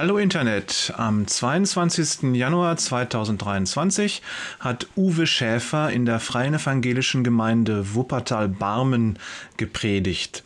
Hallo 0.00 0.16
Internet. 0.16 0.94
Am 0.96 1.26
22. 1.26 2.34
Januar 2.34 2.78
2023 2.78 4.22
hat 4.58 4.86
Uwe 4.96 5.26
Schäfer 5.26 5.90
in 5.90 6.06
der 6.06 6.20
Freien 6.20 6.54
Evangelischen 6.54 7.22
Gemeinde 7.22 7.94
Wuppertal-Barmen 7.94 9.18
gepredigt. 9.58 10.42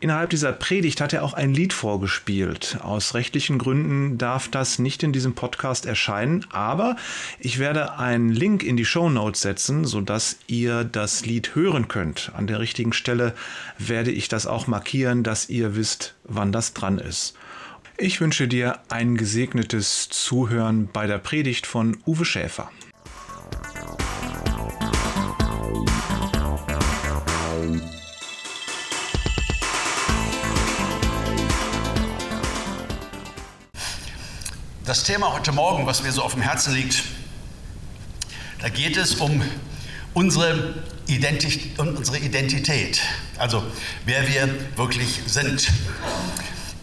Innerhalb 0.00 0.30
dieser 0.30 0.52
Predigt 0.52 1.02
hat 1.02 1.12
er 1.12 1.22
auch 1.22 1.34
ein 1.34 1.52
Lied 1.52 1.74
vorgespielt. 1.74 2.78
Aus 2.80 3.12
rechtlichen 3.12 3.58
Gründen 3.58 4.16
darf 4.16 4.48
das 4.48 4.78
nicht 4.78 5.02
in 5.02 5.12
diesem 5.12 5.34
Podcast 5.34 5.84
erscheinen, 5.84 6.46
aber 6.50 6.96
ich 7.38 7.58
werde 7.58 7.98
einen 7.98 8.30
Link 8.30 8.62
in 8.62 8.78
die 8.78 8.86
Show 8.86 9.10
Notes 9.10 9.42
setzen, 9.42 9.84
sodass 9.84 10.38
ihr 10.46 10.84
das 10.84 11.26
Lied 11.26 11.54
hören 11.54 11.88
könnt. 11.88 12.32
An 12.34 12.46
der 12.46 12.58
richtigen 12.58 12.94
Stelle 12.94 13.34
werde 13.76 14.12
ich 14.12 14.28
das 14.28 14.46
auch 14.46 14.66
markieren, 14.66 15.24
dass 15.24 15.50
ihr 15.50 15.76
wisst, 15.76 16.14
wann 16.24 16.52
das 16.52 16.72
dran 16.72 16.96
ist. 16.96 17.34
Ich 18.00 18.20
wünsche 18.20 18.46
dir 18.46 18.78
ein 18.90 19.16
gesegnetes 19.16 20.08
Zuhören 20.08 20.88
bei 20.92 21.08
der 21.08 21.18
Predigt 21.18 21.66
von 21.66 21.98
Uwe 22.06 22.24
Schäfer. 22.24 22.70
Das 34.86 35.02
Thema 35.02 35.32
heute 35.32 35.50
Morgen, 35.50 35.84
was 35.84 36.04
mir 36.04 36.12
so 36.12 36.22
auf 36.22 36.34
dem 36.34 36.42
Herzen 36.42 36.74
liegt, 36.76 37.02
da 38.60 38.68
geht 38.68 38.96
es 38.96 39.16
um 39.16 39.42
unsere, 40.14 40.84
Identität, 41.08 41.76
unsere 41.80 42.18
Identität, 42.18 43.00
also 43.38 43.64
wer 44.04 44.28
wir 44.28 44.48
wirklich 44.76 45.20
sind. 45.26 45.68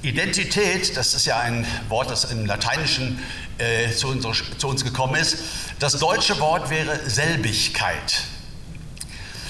Identität, 0.05 0.95
das 0.95 1.13
ist 1.13 1.25
ja 1.25 1.39
ein 1.39 1.65
Wort, 1.89 2.11
das 2.11 2.25
im 2.25 2.45
Lateinischen 2.45 3.19
äh, 3.57 3.91
zu, 3.91 4.07
uns, 4.07 4.25
zu 4.57 4.67
uns 4.67 4.83
gekommen 4.83 5.15
ist. 5.15 5.37
Das 5.79 5.97
deutsche 5.97 6.39
Wort 6.39 6.69
wäre 6.69 6.99
Selbigkeit. 7.09 8.21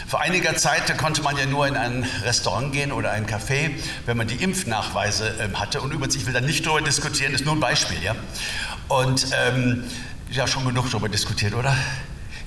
Vor 0.07 0.21
einiger 0.21 0.55
Zeit 0.55 0.97
konnte 0.97 1.21
man 1.23 1.35
ja 1.35 1.45
nur 1.45 1.67
in 1.67 1.75
ein 1.75 2.07
Restaurant 2.23 2.71
gehen 2.71 2.91
oder 2.91 3.11
ein 3.11 3.25
Café, 3.25 3.71
wenn 4.05 4.15
man 4.15 4.27
die 4.27 4.35
Impfnachweise 4.35 5.27
äh, 5.39 5.53
hatte. 5.55 5.81
Und 5.81 5.91
übrigens, 5.91 6.15
ich 6.15 6.25
will 6.25 6.33
da 6.33 6.41
nicht 6.41 6.65
darüber 6.65 6.85
diskutieren, 6.85 7.33
das 7.33 7.41
ist 7.41 7.45
nur 7.45 7.55
ein 7.55 7.59
Beispiel. 7.59 8.01
Ja? 8.01 8.15
Und 8.87 9.27
ähm, 9.33 9.83
ja, 10.31 10.47
schon 10.47 10.65
genug 10.65 10.89
darüber 10.89 11.09
diskutiert, 11.09 11.53
oder? 11.53 11.75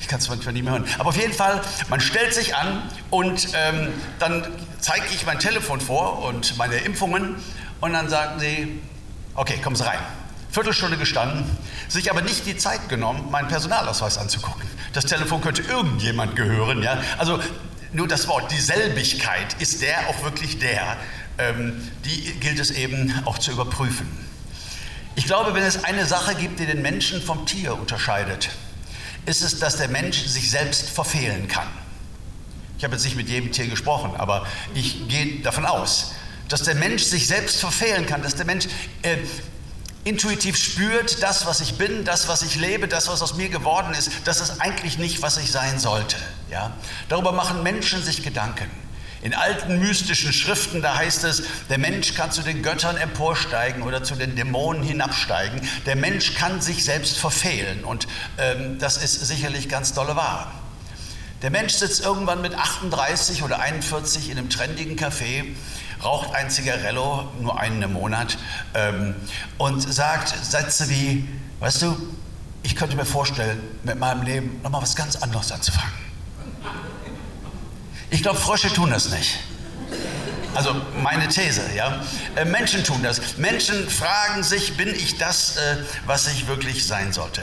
Ich 0.01 0.09
kann 0.09 0.21
es 0.21 0.29
manchmal 0.29 0.55
nicht 0.55 0.63
mehr 0.63 0.73
hören. 0.73 0.87
Aber 0.99 1.11
auf 1.11 1.17
jeden 1.17 1.35
Fall, 1.35 1.61
man 1.91 2.01
stellt 2.01 2.33
sich 2.33 2.55
an 2.55 2.83
und 3.11 3.49
ähm, 3.55 3.89
dann 4.19 4.47
zeige 4.79 5.05
ich 5.13 5.27
mein 5.27 5.39
Telefon 5.39 5.81
vor 5.81 6.23
und 6.25 6.57
meine 6.57 6.77
Impfungen 6.77 7.37
und 7.81 7.93
dann 7.93 8.09
sagten 8.09 8.41
sie, 8.41 8.81
okay, 9.35 9.59
kommen 9.59 9.77
Sie 9.77 9.87
rein. 9.87 9.99
Viertelstunde 10.51 10.97
gestanden, 10.97 11.45
sich 11.89 12.11
aber 12.11 12.23
nicht 12.23 12.47
die 12.47 12.57
Zeit 12.57 12.89
genommen, 12.89 13.31
meinen 13.31 13.49
Personalausweis 13.49 14.19
anzugucken. 14.19 14.63
Das 14.93 15.05
Telefon 15.07 15.41
könnte 15.41 15.63
irgendjemand 15.63 16.37
gehören. 16.37 16.83
Ja? 16.83 17.01
Also 17.19 17.39
nur 17.93 18.09
das 18.09 18.27
Wort, 18.29 18.51
die 18.51 18.61
Selbigkeit, 18.61 19.55
ist 19.61 19.83
der 19.83 20.09
auch 20.09 20.23
wirklich 20.25 20.59
der? 20.59 20.97
Ähm, 21.39 21.81
die 22.05 22.33
gilt 22.41 22.59
es 22.59 22.71
eben 22.71 23.15
auch 23.25 23.39
zu 23.39 23.53
überprüfen. 23.53 24.09
Ich 25.15 25.27
glaube, 25.27 25.55
wenn 25.55 25.63
es 25.63 25.85
eine 25.85 26.07
Sache 26.07 26.35
gibt, 26.35 26.61
die 26.61 26.67
den 26.67 26.83
Menschen 26.83 27.23
vom 27.23 27.45
Tier 27.47 27.75
unterscheidet, 27.75 28.51
ist 29.27 29.43
es, 29.43 29.59
dass 29.59 29.77
der 29.77 29.89
Mensch 29.89 30.25
sich 30.25 30.51
selbst 30.51 30.91
verfehlen 30.91 31.49
kann. 31.49 31.67
Ich 32.79 32.85
habe 32.85 32.95
jetzt 32.95 33.05
nicht 33.05 33.17
mit 33.17 33.29
jedem 33.29 33.53
Tier 33.53 33.67
gesprochen, 33.67 34.13
aber 34.17 34.47
ich 34.75 35.09
gehe 35.09 35.41
davon 35.41 35.67
aus, 35.67 36.15
dass 36.49 36.63
der 36.63 36.75
Mensch 36.75 37.03
sich 37.03 37.27
selbst 37.27 37.61
verfehlen 37.61 38.07
kann, 38.07 38.23
dass 38.23 38.35
der 38.35 38.47
Mensch 38.47 38.67
äh, 39.03 39.17
intuitiv 40.05 40.57
spürt, 40.57 41.23
das, 41.23 41.47
was 41.47 41.61
ich 41.61 41.75
bin, 41.75 42.05
das, 42.05 42.29
was 42.29 42.43
ich 42.43 42.57
lebe, 42.57 42.89
das, 42.89 43.09
was 43.09 43.21
aus 43.23 43.35
mir 43.35 43.49
geworden 43.49 43.95
ist, 43.95 44.11
das 44.25 44.41
ist 44.41 44.61
eigentlich 44.61 44.99
nicht, 44.99 45.23
was 45.23 45.37
ich 45.37 45.51
sein 45.51 45.79
sollte. 45.79 46.17
Ja? 46.51 46.73
Darüber 47.09 47.33
machen 47.33 47.63
Menschen 47.63 48.03
sich 48.03 48.23
Gedanken. 48.23 48.71
In 49.21 49.35
alten 49.35 49.81
mystischen 49.81 50.33
Schriften, 50.33 50.81
da 50.81 50.97
heißt 50.97 51.25
es, 51.25 51.43
der 51.69 51.79
Mensch 51.79 52.15
kann 52.15 52.31
zu 52.31 52.43
den 52.43 52.63
Göttern 52.63 52.97
emporsteigen 52.97 53.83
oder 53.83 54.05
zu 54.05 54.15
den 54.15 54.37
Dämonen 54.37 54.85
hinabsteigen. 54.85 55.61
Der 55.87 55.97
Mensch 55.97 56.35
kann 56.35 56.61
sich 56.61 56.85
selbst 56.85 57.19
verfehlen 57.19 57.83
und 57.83 58.07
ähm, 58.39 58.79
das 58.79 58.97
ist 58.97 59.27
sicherlich 59.27 59.69
ganz 59.69 59.93
dolle 59.93 60.15
wahr. 60.15 60.53
Der 61.43 61.51
Mensch 61.51 61.75
sitzt 61.75 62.01
irgendwann 62.05 62.43
mit 62.43 62.55
38 62.55 63.43
oder 63.43 63.61
41 63.61 64.31
in 64.31 64.39
einem 64.39 64.51
trendigen 64.51 64.97
Café 64.97 65.45
raucht 66.03 66.35
ein 66.35 66.51
Zigarello, 66.51 67.29
nur 67.41 67.59
einen 67.59 67.83
im 67.83 67.93
Monat, 67.93 68.39
ähm, 68.75 69.15
und 69.59 69.81
sagt 69.93 70.35
Sätze 70.45 70.89
wie, 70.89 71.29
weißt 71.61 71.83
du, 71.83 71.97
ich 72.63 72.77
könnte 72.77 72.97
mir 72.97 73.05
vorstellen, 73.05 73.61
mit 73.83 73.99
meinem 73.99 74.23
Leben 74.23 74.61
nochmal 74.63 74.83
was 74.83 74.97
ganz 74.97 75.17
anderes 75.17 75.53
anzufangen. 75.53 75.93
Ich 78.11 78.23
glaube, 78.23 78.39
Frösche 78.39 78.73
tun 78.73 78.91
das 78.91 79.11
nicht. 79.11 79.39
Also 80.55 80.75
meine 81.03 81.29
These, 81.29 81.63
ja. 81.77 82.03
Äh, 82.35 82.45
Menschen 82.45 82.83
tun 82.83 83.03
das. 83.03 83.37
Menschen 83.37 83.89
fragen 83.89 84.43
sich, 84.43 84.77
bin 84.77 84.89
ich 84.89 85.19
das, 85.19 85.57
äh, 85.57 85.77
was 86.07 86.27
ich 86.27 86.47
wirklich 86.47 86.87
sein 86.87 87.13
sollte? 87.13 87.43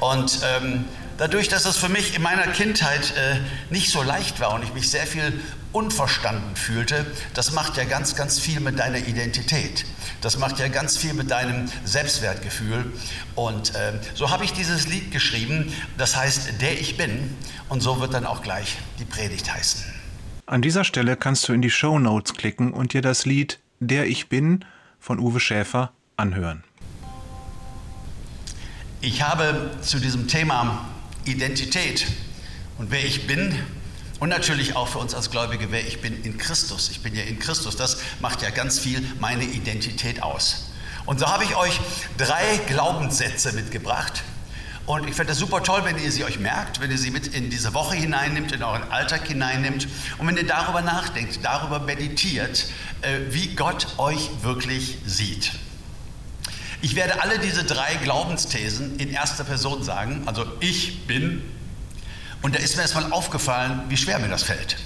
Und 0.00 0.40
ähm, 0.42 0.86
dadurch, 1.18 1.48
dass 1.48 1.66
es 1.66 1.76
für 1.76 1.88
mich 1.88 2.14
in 2.14 2.22
meiner 2.22 2.46
Kindheit 2.46 3.12
äh, 3.16 3.40
nicht 3.70 3.90
so 3.90 4.02
leicht 4.02 4.40
war 4.40 4.54
und 4.54 4.62
ich 4.62 4.72
mich 4.72 4.88
sehr 4.88 5.06
viel 5.06 5.38
unverstanden 5.72 6.56
fühlte, 6.56 7.04
das 7.34 7.52
macht 7.52 7.76
ja 7.76 7.84
ganz, 7.84 8.14
ganz 8.16 8.38
viel 8.38 8.60
mit 8.60 8.78
deiner 8.78 8.98
Identität. 8.98 9.84
Das 10.22 10.38
macht 10.38 10.58
ja 10.58 10.68
ganz 10.68 10.96
viel 10.96 11.12
mit 11.12 11.30
deinem 11.30 11.68
Selbstwertgefühl. 11.84 12.90
Und 13.34 13.74
äh, 13.74 13.92
so 14.14 14.30
habe 14.30 14.44
ich 14.44 14.52
dieses 14.52 14.88
Lied 14.88 15.10
geschrieben, 15.10 15.72
das 15.98 16.16
heißt 16.16 16.60
Der 16.60 16.80
ich 16.80 16.96
bin. 16.96 17.36
Und 17.68 17.82
so 17.82 18.00
wird 18.00 18.14
dann 18.14 18.24
auch 18.24 18.42
gleich 18.42 18.78
die 18.98 19.04
Predigt 19.04 19.52
heißen. 19.52 19.84
An 20.46 20.62
dieser 20.62 20.84
Stelle 20.84 21.16
kannst 21.16 21.46
du 21.48 21.52
in 21.52 21.60
die 21.60 21.70
Show 21.70 21.98
Notes 21.98 22.34
klicken 22.34 22.72
und 22.72 22.94
dir 22.94 23.02
das 23.02 23.26
Lied 23.26 23.58
Der 23.80 24.06
ich 24.06 24.28
bin 24.28 24.64
von 24.98 25.18
Uwe 25.18 25.40
Schäfer 25.40 25.92
anhören. 26.16 26.64
Ich 29.00 29.22
habe 29.22 29.70
zu 29.82 30.00
diesem 30.00 30.26
Thema 30.26 30.86
Identität 31.28 32.06
und 32.78 32.90
wer 32.90 33.04
ich 33.04 33.26
bin 33.26 33.54
und 34.20 34.30
natürlich 34.30 34.74
auch 34.74 34.88
für 34.88 34.98
uns 34.98 35.14
als 35.14 35.30
Gläubige, 35.30 35.70
wer 35.70 35.86
ich 35.86 36.00
bin 36.00 36.24
in 36.24 36.38
Christus. 36.38 36.90
Ich 36.90 37.02
bin 37.02 37.14
ja 37.14 37.22
in 37.22 37.38
Christus. 37.38 37.76
Das 37.76 37.98
macht 38.20 38.42
ja 38.42 38.50
ganz 38.50 38.78
viel 38.78 39.00
meine 39.20 39.44
Identität 39.44 40.22
aus. 40.22 40.70
Und 41.06 41.20
so 41.20 41.26
habe 41.26 41.44
ich 41.44 41.56
euch 41.56 41.80
drei 42.16 42.58
Glaubenssätze 42.66 43.52
mitgebracht. 43.52 44.22
Und 44.86 45.06
ich 45.06 45.14
fände 45.14 45.32
das 45.32 45.38
super 45.38 45.62
toll, 45.62 45.82
wenn 45.84 45.98
ihr 45.98 46.10
sie 46.10 46.24
euch 46.24 46.38
merkt, 46.38 46.80
wenn 46.80 46.90
ihr 46.90 46.98
sie 46.98 47.10
mit 47.10 47.28
in 47.28 47.50
diese 47.50 47.74
Woche 47.74 47.94
hineinnimmt, 47.94 48.52
in 48.52 48.62
euren 48.62 48.90
Alltag 48.90 49.26
hineinnimmt 49.26 49.86
und 50.16 50.26
wenn 50.26 50.36
ihr 50.36 50.46
darüber 50.46 50.80
nachdenkt, 50.80 51.40
darüber 51.42 51.78
meditiert, 51.78 52.66
äh, 53.02 53.18
wie 53.30 53.54
Gott 53.54 53.86
euch 53.98 54.30
wirklich 54.42 54.96
sieht. 55.04 55.52
Ich 56.80 56.94
werde 56.94 57.22
alle 57.22 57.38
diese 57.38 57.64
drei 57.64 57.94
Glaubensthesen 57.96 58.98
in 58.98 59.10
erster 59.10 59.44
Person 59.44 59.82
sagen. 59.82 60.22
Also 60.26 60.46
ich 60.60 61.06
bin 61.06 61.42
und 62.42 62.54
da 62.54 62.60
ist 62.60 62.76
mir 62.76 62.82
erstmal 62.82 63.12
aufgefallen, 63.12 63.82
wie 63.88 63.96
schwer 63.96 64.18
mir 64.18 64.28
das 64.28 64.44
fällt. 64.44 64.76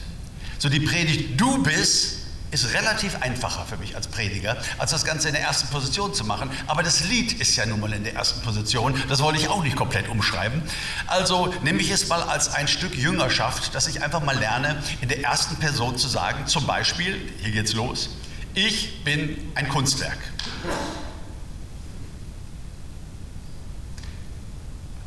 So 0.58 0.69
die 0.69 0.80
Predigt, 0.80 1.38
du 1.41 1.62
bist, 1.62 2.19
ist 2.50 2.72
relativ 2.75 3.16
einfacher 3.20 3.64
für 3.66 3.76
mich 3.78 3.97
als 3.97 4.06
Prediger, 4.08 4.56
als 4.78 4.91
das 4.91 5.04
Ganze 5.04 5.28
in 5.28 5.34
der 5.34 5.42
ersten 5.42 5.69
Position 5.69 6.14
zu 6.14 6.25
machen. 6.25 6.50
Aber 6.66 6.82
das 6.82 7.04
Lied 7.04 7.41
ist 7.41 7.56
ja 7.56 7.66
nun 7.66 7.80
mal 7.80 7.92
in 7.92 8.04
der 8.04 8.14
ersten 8.14 8.42
Position. 8.42 8.94
Das 9.09 9.20
wollte 9.20 9.38
ich 9.38 9.48
auch 9.48 9.62
nicht 9.62 9.76
komplett 9.76 10.09
umschreiben. 10.09 10.62
Also 11.06 11.53
nehme 11.62 11.80
ich 11.80 11.91
es 11.91 12.09
mal 12.09 12.22
als 12.22 12.53
ein 12.53 12.69
Stück 12.69 12.95
Jüngerschaft, 12.95 13.74
dass 13.74 13.86
ich 13.86 14.03
einfach 14.03 14.22
mal 14.22 14.38
lerne, 14.38 14.83
in 15.00 15.09
der 15.09 15.22
ersten 15.22 15.56
Person 15.56 15.97
zu 15.97 16.09
sagen, 16.09 16.47
zum 16.47 16.66
Beispiel, 16.66 17.33
hier 17.42 17.53
geht's 17.53 17.72
los, 17.72 18.10
ich 18.54 19.03
bin 19.03 19.36
ein 19.54 19.68
Kunstwerk. 19.68 20.18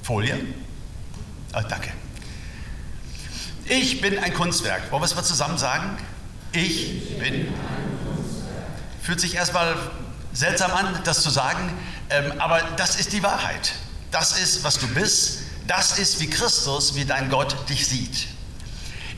Folie? 0.06 0.40
Oh, 1.56 1.62
danke. 1.68 1.92
Ich 3.66 4.02
bin 4.02 4.20
ein 4.20 4.36
Kunstwerk. 4.36 4.92
Wollen 4.92 5.02
wir 5.02 5.08
es 5.08 5.16
mal 5.16 5.24
zusammen 5.24 5.58
sagen? 5.58 5.98
Ich 6.52 7.18
bin. 7.18 7.52
Fühlt 9.02 9.20
sich 9.20 9.34
erstmal 9.34 9.76
seltsam 10.32 10.70
an, 10.74 11.00
das 11.06 11.24
zu 11.24 11.32
sagen, 11.32 11.74
ähm, 12.12 12.34
aber 12.38 12.62
das 12.78 12.98
ist 12.98 13.14
die 13.14 13.24
Wahrheit. 13.24 13.74
Das 14.12 14.38
ist, 14.38 14.64
was 14.64 14.78
du 14.78 14.88
bist. 14.90 15.40
Das 15.66 15.98
ist, 15.98 16.20
wie 16.20 16.30
Christus, 16.30 16.94
wie 16.94 17.06
dein 17.06 17.32
Gott 17.32 17.68
dich 17.68 17.88
sieht. 17.88 18.28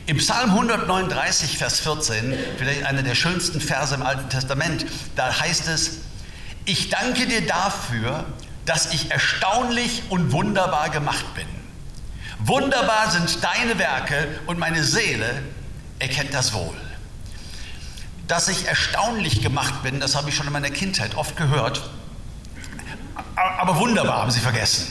Im 0.06 0.16
Psalm 0.16 0.48
139, 0.52 1.58
Vers 1.58 1.80
14, 1.80 2.34
vielleicht 2.56 2.84
einer 2.84 3.02
der 3.02 3.14
schönsten 3.14 3.60
Verse 3.60 3.94
im 3.94 4.00
Alten 4.00 4.30
Testament, 4.30 4.86
da 5.16 5.38
heißt 5.38 5.68
es, 5.68 5.98
ich 6.64 6.88
danke 6.88 7.26
dir 7.26 7.46
dafür, 7.46 8.24
dass 8.68 8.92
ich 8.92 9.10
erstaunlich 9.10 10.02
und 10.10 10.30
wunderbar 10.30 10.90
gemacht 10.90 11.34
bin. 11.34 11.46
Wunderbar 12.38 13.10
sind 13.10 13.42
deine 13.42 13.78
Werke 13.78 14.40
und 14.46 14.58
meine 14.58 14.84
Seele 14.84 15.42
erkennt 15.98 16.34
das 16.34 16.52
wohl. 16.52 16.76
Dass 18.26 18.48
ich 18.48 18.68
erstaunlich 18.68 19.40
gemacht 19.40 19.82
bin, 19.82 20.00
das 20.00 20.14
habe 20.14 20.28
ich 20.28 20.36
schon 20.36 20.46
in 20.46 20.52
meiner 20.52 20.68
Kindheit 20.68 21.14
oft 21.14 21.34
gehört. 21.34 21.88
Aber 23.34 23.78
wunderbar 23.78 24.20
haben 24.20 24.30
Sie 24.30 24.40
vergessen. 24.40 24.86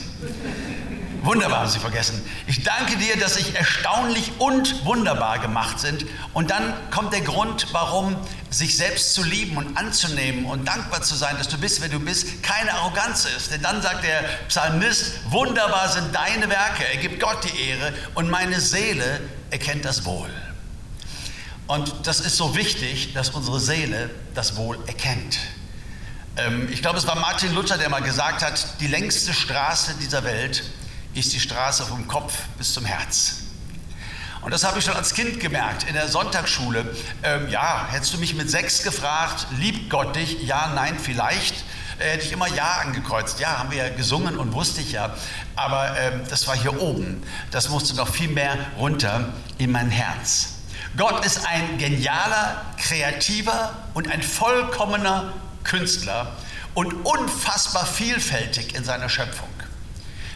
Wunderbar 1.22 1.60
haben 1.60 1.68
Sie 1.68 1.80
vergessen. 1.80 2.24
Ich 2.46 2.62
danke 2.62 2.96
dir, 2.96 3.18
dass 3.18 3.36
ich 3.36 3.54
erstaunlich 3.56 4.32
und 4.38 4.84
wunderbar 4.84 5.40
gemacht 5.40 5.80
sind. 5.80 6.06
Und 6.32 6.50
dann 6.50 6.72
kommt 6.90 7.12
der 7.12 7.22
Grund, 7.22 7.66
warum 7.72 8.16
sich 8.50 8.76
selbst 8.76 9.14
zu 9.14 9.24
lieben 9.24 9.56
und 9.56 9.76
anzunehmen 9.76 10.46
und 10.46 10.66
dankbar 10.66 11.02
zu 11.02 11.16
sein, 11.16 11.36
dass 11.36 11.48
du 11.48 11.58
bist, 11.58 11.80
wer 11.80 11.88
du 11.88 11.98
bist, 11.98 12.42
keine 12.42 12.72
Arroganz 12.72 13.24
ist. 13.36 13.50
Denn 13.50 13.62
dann 13.62 13.82
sagt 13.82 14.04
der 14.04 14.22
Psalmist, 14.46 15.30
wunderbar 15.30 15.88
sind 15.88 16.14
deine 16.14 16.48
Werke, 16.48 16.84
er 16.84 16.98
gibt 16.98 17.20
Gott 17.20 17.38
die 17.44 17.68
Ehre 17.68 17.92
und 18.14 18.30
meine 18.30 18.60
Seele 18.60 19.20
erkennt 19.50 19.84
das 19.84 20.04
Wohl. 20.04 20.30
Und 21.66 21.92
das 22.04 22.20
ist 22.20 22.36
so 22.36 22.54
wichtig, 22.56 23.12
dass 23.12 23.30
unsere 23.30 23.60
Seele 23.60 24.08
das 24.34 24.56
Wohl 24.56 24.78
erkennt. 24.86 25.38
Ähm, 26.36 26.68
ich 26.72 26.80
glaube, 26.80 26.96
es 26.96 27.06
war 27.06 27.16
Martin 27.16 27.54
Luther, 27.54 27.76
der 27.76 27.90
mal 27.90 28.02
gesagt 28.02 28.42
hat, 28.42 28.80
die 28.80 28.86
längste 28.86 29.34
Straße 29.34 29.94
dieser 30.00 30.24
Welt 30.24 30.62
ist 31.18 31.32
die 31.32 31.40
Straße 31.40 31.84
vom 31.84 32.06
Kopf 32.08 32.34
bis 32.56 32.72
zum 32.72 32.84
Herz. 32.84 33.38
Und 34.40 34.52
das 34.52 34.64
habe 34.64 34.78
ich 34.78 34.84
schon 34.84 34.94
als 34.94 35.14
Kind 35.14 35.40
gemerkt 35.40 35.84
in 35.88 35.94
der 35.94 36.08
Sonntagsschule. 36.08 36.94
Ähm, 37.22 37.48
ja, 37.50 37.86
hättest 37.90 38.14
du 38.14 38.18
mich 38.18 38.34
mit 38.34 38.50
sechs 38.50 38.82
gefragt, 38.82 39.46
liebt 39.58 39.90
Gott 39.90 40.16
dich? 40.16 40.42
Ja, 40.42 40.72
nein, 40.74 40.96
vielleicht. 40.98 41.56
Äh, 41.98 42.12
hätte 42.12 42.24
ich 42.24 42.32
immer 42.32 42.46
Ja 42.48 42.78
angekreuzt. 42.84 43.40
Ja, 43.40 43.58
haben 43.58 43.70
wir 43.70 43.78
ja 43.78 43.88
gesungen 43.88 44.38
und 44.38 44.52
wusste 44.52 44.80
ich 44.80 44.92
ja. 44.92 45.14
Aber 45.56 45.98
ähm, 45.98 46.22
das 46.30 46.46
war 46.46 46.56
hier 46.56 46.80
oben. 46.80 47.22
Das 47.50 47.68
musste 47.68 47.96
noch 47.96 48.08
viel 48.08 48.28
mehr 48.28 48.56
runter 48.78 49.32
in 49.58 49.72
mein 49.72 49.90
Herz. 49.90 50.54
Gott 50.96 51.24
ist 51.24 51.46
ein 51.46 51.78
genialer, 51.78 52.64
kreativer 52.78 53.74
und 53.94 54.10
ein 54.10 54.22
vollkommener 54.22 55.32
Künstler 55.64 56.32
und 56.74 56.92
unfassbar 57.04 57.84
vielfältig 57.84 58.74
in 58.74 58.84
seiner 58.84 59.08
Schöpfung. 59.08 59.48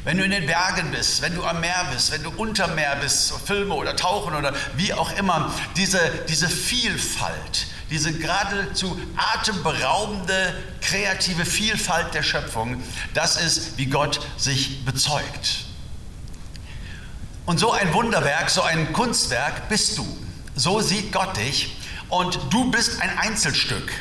Wenn 0.04 0.19
du 0.19 0.25
in 0.25 0.32
den 0.32 0.46
Bergen 0.46 0.90
bist, 0.90 1.22
wenn 1.22 1.34
du 1.34 1.44
am 1.44 1.60
Meer 1.60 1.87
bist, 1.93 2.10
wenn 2.10 2.25
du 2.25 2.31
unter 2.31 2.66
Meer 2.69 2.96
bist, 2.96 3.32
Filme 3.46 3.75
oder 3.75 3.94
Tauchen 3.94 4.34
oder 4.34 4.52
wie 4.76 4.93
auch 4.93 5.12
immer, 5.16 5.54
diese, 5.76 6.00
diese 6.28 6.49
Vielfalt, 6.49 7.66
diese 7.88 8.12
geradezu 8.12 9.00
atemberaubende 9.16 10.54
kreative 10.81 11.44
Vielfalt 11.44 12.14
der 12.14 12.25
Schöpfung, 12.25 12.82
das 13.14 13.37
ist, 13.37 13.78
wie 13.78 13.87
Gott 13.87 14.20
sich 14.37 14.84
bezeugt. 14.84 15.66
Und 17.46 17.58
so 17.58 17.70
ein 17.70 17.93
Wunderwerk, 17.94 18.50
so 18.50 18.62
ein 18.62 18.93
Kunstwerk 18.93 19.69
bist 19.69 19.98
du. 19.98 20.19
So 20.56 20.81
sieht 20.81 21.12
Gott 21.12 21.37
dich 21.37 21.76
und 22.08 22.38
du 22.50 22.70
bist 22.70 23.00
ein 23.00 23.19
Einzelstück. 23.19 23.93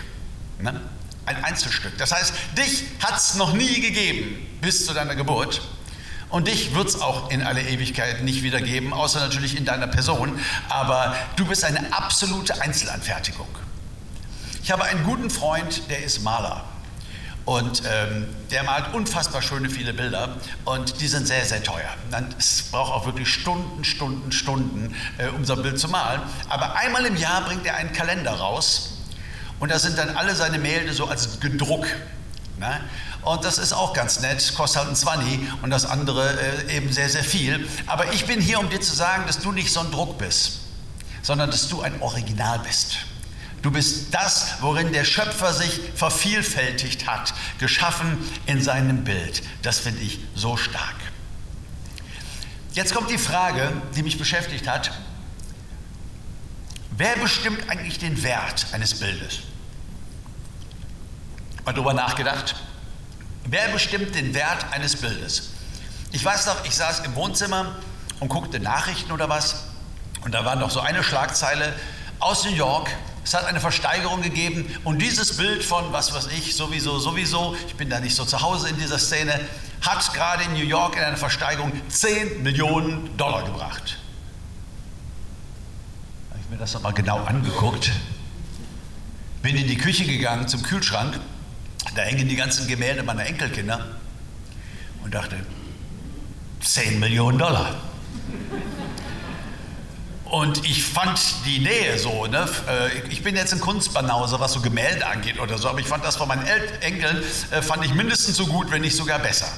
Ne? 0.59 0.81
Ein 1.25 1.43
Einzelstück. 1.43 1.97
Das 1.97 2.11
heißt, 2.11 2.33
dich 2.57 2.85
hat 3.03 3.17
es 3.17 3.35
noch 3.35 3.53
nie 3.53 3.81
gegeben 3.81 4.47
bis 4.61 4.85
zu 4.85 4.93
deiner 4.93 5.15
Geburt. 5.15 5.61
Und 6.31 6.47
dich 6.47 6.73
wird 6.73 6.87
es 6.87 6.99
auch 7.01 7.29
in 7.29 7.43
alle 7.43 7.61
Ewigkeit 7.61 8.23
nicht 8.23 8.41
wieder 8.41 8.61
geben, 8.61 8.93
außer 8.93 9.19
natürlich 9.19 9.57
in 9.57 9.65
deiner 9.65 9.87
Person. 9.87 10.39
Aber 10.69 11.13
du 11.35 11.45
bist 11.45 11.65
eine 11.65 11.93
absolute 11.93 12.61
Einzelanfertigung. 12.61 13.47
Ich 14.63 14.71
habe 14.71 14.85
einen 14.85 15.03
guten 15.03 15.29
Freund, 15.29 15.89
der 15.89 16.03
ist 16.03 16.23
Maler. 16.23 16.63
Und 17.43 17.81
ähm, 17.85 18.27
der 18.51 18.63
malt 18.63 18.93
unfassbar 18.93 19.41
schöne 19.41 19.69
viele 19.69 19.93
Bilder 19.93 20.37
und 20.63 21.01
die 21.01 21.07
sind 21.07 21.27
sehr, 21.27 21.43
sehr 21.43 21.63
teuer. 21.63 21.89
Es 22.37 22.61
braucht 22.71 22.93
auch 22.93 23.05
wirklich 23.07 23.27
Stunden, 23.29 23.83
Stunden, 23.83 24.31
Stunden, 24.31 24.95
äh, 25.17 25.27
um 25.29 25.43
so 25.43 25.53
ein 25.55 25.63
Bild 25.63 25.79
zu 25.79 25.89
malen. 25.89 26.21
Aber 26.49 26.75
einmal 26.75 27.03
im 27.05 27.17
Jahr 27.17 27.43
bringt 27.43 27.65
er 27.65 27.75
einen 27.75 27.93
Kalender 27.93 28.33
raus 28.33 28.99
und 29.59 29.71
da 29.71 29.79
sind 29.79 29.97
dann 29.97 30.15
alle 30.15 30.35
seine 30.35 30.57
Gemälde 30.57 30.93
so 30.93 31.07
als 31.07 31.39
Gedruck. 31.39 31.87
Ne? 32.61 32.79
Und 33.23 33.43
das 33.43 33.57
ist 33.57 33.73
auch 33.73 33.91
ganz 33.93 34.19
nett, 34.19 34.53
kostet 34.55 34.83
halt 34.83 34.89
ein 34.89 34.95
20 34.95 35.39
und 35.63 35.71
das 35.71 35.85
andere 35.85 36.39
äh, 36.67 36.77
eben 36.77 36.93
sehr, 36.93 37.09
sehr 37.09 37.23
viel. 37.23 37.67
Aber 37.87 38.13
ich 38.13 38.25
bin 38.25 38.39
hier, 38.39 38.59
um 38.59 38.69
dir 38.69 38.79
zu 38.79 38.93
sagen, 38.95 39.23
dass 39.25 39.39
du 39.39 39.51
nicht 39.51 39.73
so 39.73 39.79
ein 39.79 39.89
Druck 39.89 40.19
bist, 40.19 40.59
sondern 41.23 41.49
dass 41.49 41.67
du 41.67 41.81
ein 41.81 41.99
Original 42.01 42.59
bist. 42.59 42.97
Du 43.63 43.71
bist 43.71 44.13
das, 44.13 44.61
worin 44.61 44.93
der 44.93 45.05
Schöpfer 45.05 45.53
sich 45.53 45.79
vervielfältigt 45.95 47.07
hat, 47.07 47.33
geschaffen 47.57 48.17
in 48.45 48.61
seinem 48.61 49.03
Bild. 49.03 49.41
Das 49.63 49.79
finde 49.79 50.01
ich 50.01 50.19
so 50.35 50.55
stark. 50.55 50.95
Jetzt 52.73 52.93
kommt 52.93 53.09
die 53.09 53.17
Frage, 53.17 53.73
die 53.95 54.03
mich 54.03 54.19
beschäftigt 54.19 54.67
hat. 54.67 54.91
Wer 56.91 57.15
bestimmt 57.17 57.69
eigentlich 57.69 57.97
den 57.97 58.21
Wert 58.21 58.67
eines 58.71 58.99
Bildes? 58.99 59.39
Mal 61.65 61.73
darüber 61.73 61.93
nachgedacht? 61.93 62.55
Wer 63.45 63.69
bestimmt 63.69 64.15
den 64.15 64.33
Wert 64.33 64.65
eines 64.71 64.95
Bildes? 64.95 65.49
Ich 66.11 66.23
weiß 66.23 66.47
noch, 66.47 66.65
ich 66.65 66.75
saß 66.75 66.99
im 67.01 67.15
Wohnzimmer 67.15 67.75
und 68.19 68.29
guckte 68.29 68.59
Nachrichten 68.59 69.11
oder 69.11 69.29
was. 69.29 69.63
Und 70.23 70.33
da 70.33 70.45
war 70.45 70.55
noch 70.55 70.71
so 70.71 70.79
eine 70.79 71.03
Schlagzeile 71.03 71.73
aus 72.19 72.45
New 72.45 72.51
York. 72.51 72.89
Es 73.23 73.33
hat 73.33 73.45
eine 73.45 73.59
Versteigerung 73.59 74.21
gegeben 74.21 74.65
und 74.83 74.99
dieses 74.99 75.37
Bild 75.37 75.63
von, 75.63 75.93
was 75.93 76.13
weiß 76.13 76.27
ich, 76.27 76.55
sowieso, 76.55 76.97
sowieso, 76.97 77.55
ich 77.67 77.75
bin 77.75 77.89
da 77.89 77.99
nicht 77.99 78.15
so 78.15 78.25
zu 78.25 78.41
Hause 78.41 78.69
in 78.69 78.77
dieser 78.77 78.97
Szene, 78.97 79.39
hat 79.81 80.13
gerade 80.13 80.43
in 80.43 80.53
New 80.53 80.65
York 80.65 80.95
in 80.95 81.03
einer 81.03 81.17
Versteigerung 81.17 81.71
10 81.89 82.41
Millionen 82.41 83.15
Dollar 83.17 83.43
gebracht. 83.43 83.97
Habe 86.29 86.39
ich 86.43 86.49
mir 86.49 86.57
das 86.57 86.73
nochmal 86.73 86.93
genau 86.93 87.23
angeguckt. 87.23 87.91
Bin 89.43 89.55
in 89.55 89.67
die 89.67 89.77
Küche 89.77 90.05
gegangen 90.05 90.47
zum 90.47 90.63
Kühlschrank 90.63 91.19
da 91.95 92.01
hängen 92.03 92.27
die 92.27 92.35
ganzen 92.35 92.67
Gemälde 92.67 93.03
meiner 93.03 93.25
Enkelkinder 93.25 93.85
und 95.03 95.13
dachte, 95.13 95.35
10 96.61 96.99
Millionen 96.99 97.37
Dollar. 97.37 97.75
Und 100.25 100.65
ich 100.65 100.85
fand 100.85 101.19
die 101.45 101.59
Nähe 101.59 101.99
so, 101.99 102.25
ne? 102.25 102.47
Äh, 102.69 102.99
ich 103.09 103.21
bin 103.21 103.35
jetzt 103.35 103.51
ein 103.51 103.59
Kunstbanause, 103.59 104.39
was 104.39 104.53
so 104.53 104.61
Gemälde 104.61 105.05
angeht 105.05 105.39
oder 105.39 105.57
so, 105.57 105.67
aber 105.67 105.79
ich 105.79 105.87
fand 105.87 106.05
das 106.05 106.15
von 106.15 106.29
meinen 106.29 106.45
Enkeln, 106.79 107.21
äh, 107.51 107.61
fand 107.61 107.83
ich 107.83 107.93
mindestens 107.93 108.37
so 108.37 108.47
gut, 108.47 108.71
wenn 108.71 108.81
nicht 108.81 108.95
sogar 108.95 109.19
besser. 109.19 109.51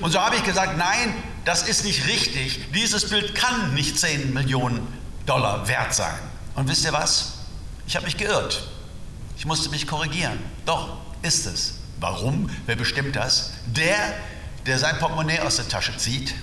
Und 0.00 0.12
so 0.12 0.20
habe 0.20 0.36
ich 0.36 0.44
gesagt, 0.44 0.78
nein, 0.78 1.14
das 1.44 1.62
ist 1.68 1.84
nicht 1.84 2.06
richtig. 2.06 2.72
Dieses 2.72 3.08
Bild 3.08 3.34
kann 3.34 3.74
nicht 3.74 3.98
10 3.98 4.32
Millionen 4.32 4.86
Dollar 5.26 5.66
wert 5.66 5.92
sein. 5.92 6.18
Und 6.54 6.68
wisst 6.68 6.84
ihr 6.84 6.92
was? 6.92 7.32
Ich 7.88 7.96
habe 7.96 8.06
mich 8.06 8.16
geirrt. 8.16 8.62
Ich 9.36 9.44
musste 9.44 9.70
mich 9.70 9.88
korrigieren. 9.88 10.38
Doch, 10.66 10.98
ist 11.22 11.46
es. 11.46 11.74
Warum? 12.00 12.50
Wer 12.66 12.76
bestimmt 12.76 13.16
das? 13.16 13.52
Der, 13.66 13.96
der 14.66 14.78
sein 14.78 14.98
Portemonnaie 14.98 15.40
aus 15.40 15.56
der 15.56 15.68
Tasche 15.68 15.96
zieht 15.96 16.34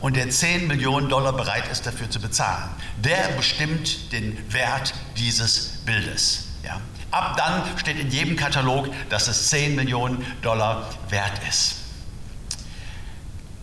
und 0.00 0.16
der 0.16 0.28
10 0.28 0.66
Millionen 0.66 1.08
Dollar 1.08 1.32
bereit 1.32 1.70
ist 1.70 1.86
dafür 1.86 2.10
zu 2.10 2.20
bezahlen. 2.20 2.68
Der 2.98 3.28
bestimmt 3.36 4.12
den 4.12 4.52
Wert 4.52 4.92
dieses 5.16 5.78
Bildes. 5.86 6.44
Ja. 6.64 6.80
Ab 7.10 7.36
dann 7.36 7.78
steht 7.78 7.98
in 7.98 8.10
jedem 8.10 8.36
Katalog, 8.36 8.88
dass 9.08 9.28
es 9.28 9.48
10 9.50 9.76
Millionen 9.76 10.26
Dollar 10.42 10.90
wert 11.08 11.40
ist. 11.48 11.76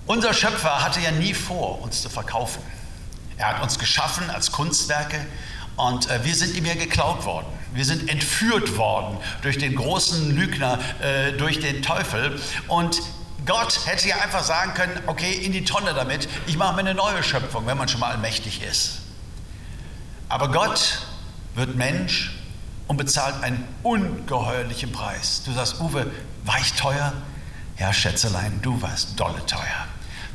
Unser 0.06 0.34
Schöpfer 0.34 0.84
hatte 0.84 1.02
ja 1.02 1.12
nie 1.12 1.34
vor, 1.34 1.82
uns 1.82 2.02
zu 2.02 2.10
verkaufen. 2.10 2.64
Er 3.38 3.50
hat 3.50 3.62
uns 3.62 3.78
geschaffen 3.78 4.30
als 4.30 4.52
Kunstwerke 4.52 5.26
und 5.76 6.10
äh, 6.10 6.24
wir 6.24 6.36
sind 6.36 6.56
ihm 6.56 6.66
ja 6.66 6.74
geklaut 6.74 7.26
worden. 7.26 7.48
Wir 7.74 7.86
sind 7.86 8.10
entführt 8.10 8.78
worden 8.78 9.18
durch 9.42 9.58
den 9.58 9.76
großen 9.76 10.36
Lügner, 10.36 10.80
äh, 11.02 11.34
durch 11.34 11.60
den 11.60 11.82
Teufel. 11.82 12.40
Und 12.68 13.02
Gott 13.46 13.86
hätte 13.86 14.08
ja 14.08 14.18
einfach 14.18 14.44
sagen 14.44 14.74
können, 14.74 15.00
okay, 15.08 15.32
in 15.32 15.52
die 15.52 15.66
Tonne 15.66 15.94
damit, 15.94 16.28
ich 16.48 16.58
mache 16.58 16.74
mir 16.74 16.82
eine 16.82 16.96
neue 16.96 17.24
Schöpfung, 17.24 17.66
wenn 17.68 17.78
man 17.78 17.88
schon 17.88 18.00
mal 18.00 18.12
allmächtig 18.12 18.62
ist. 18.62 19.00
Aber 20.30 20.52
Gott 20.52 21.02
wird 21.56 21.76
Mensch 21.76 22.36
und 22.88 22.98
bezahlt 22.98 23.44
einen 23.44 23.68
ungeheuerlichen 23.84 24.92
Preis. 24.92 25.44
Du 25.46 25.52
sagst, 25.52 25.80
Uwe, 25.80 26.12
war 26.46 26.60
ich 26.60 26.74
teuer? 26.74 27.14
Ja, 27.78 27.94
Schätzelein, 27.94 28.60
du 28.62 28.82
warst 28.82 29.20
dolle 29.20 29.46
teuer. 29.46 29.89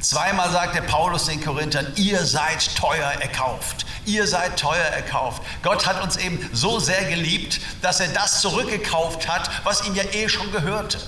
Zweimal 0.04 0.52
sagt 0.52 0.74
der 0.74 0.82
Paulus 0.82 1.24
den 1.24 1.42
Korinthern, 1.42 1.86
ihr 1.96 2.26
seid 2.26 2.76
teuer 2.76 3.10
erkauft. 3.20 3.86
Ihr 4.04 4.26
seid 4.26 4.58
teuer 4.58 4.84
erkauft. 4.84 5.42
Gott 5.62 5.86
hat 5.86 6.02
uns 6.02 6.18
eben 6.18 6.38
so 6.52 6.78
sehr 6.78 7.04
geliebt, 7.06 7.58
dass 7.80 8.00
er 8.00 8.08
das 8.08 8.42
zurückgekauft 8.42 9.26
hat, 9.28 9.50
was 9.64 9.86
ihm 9.86 9.94
ja 9.94 10.02
eh 10.12 10.28
schon 10.28 10.52
gehörte. 10.52 10.98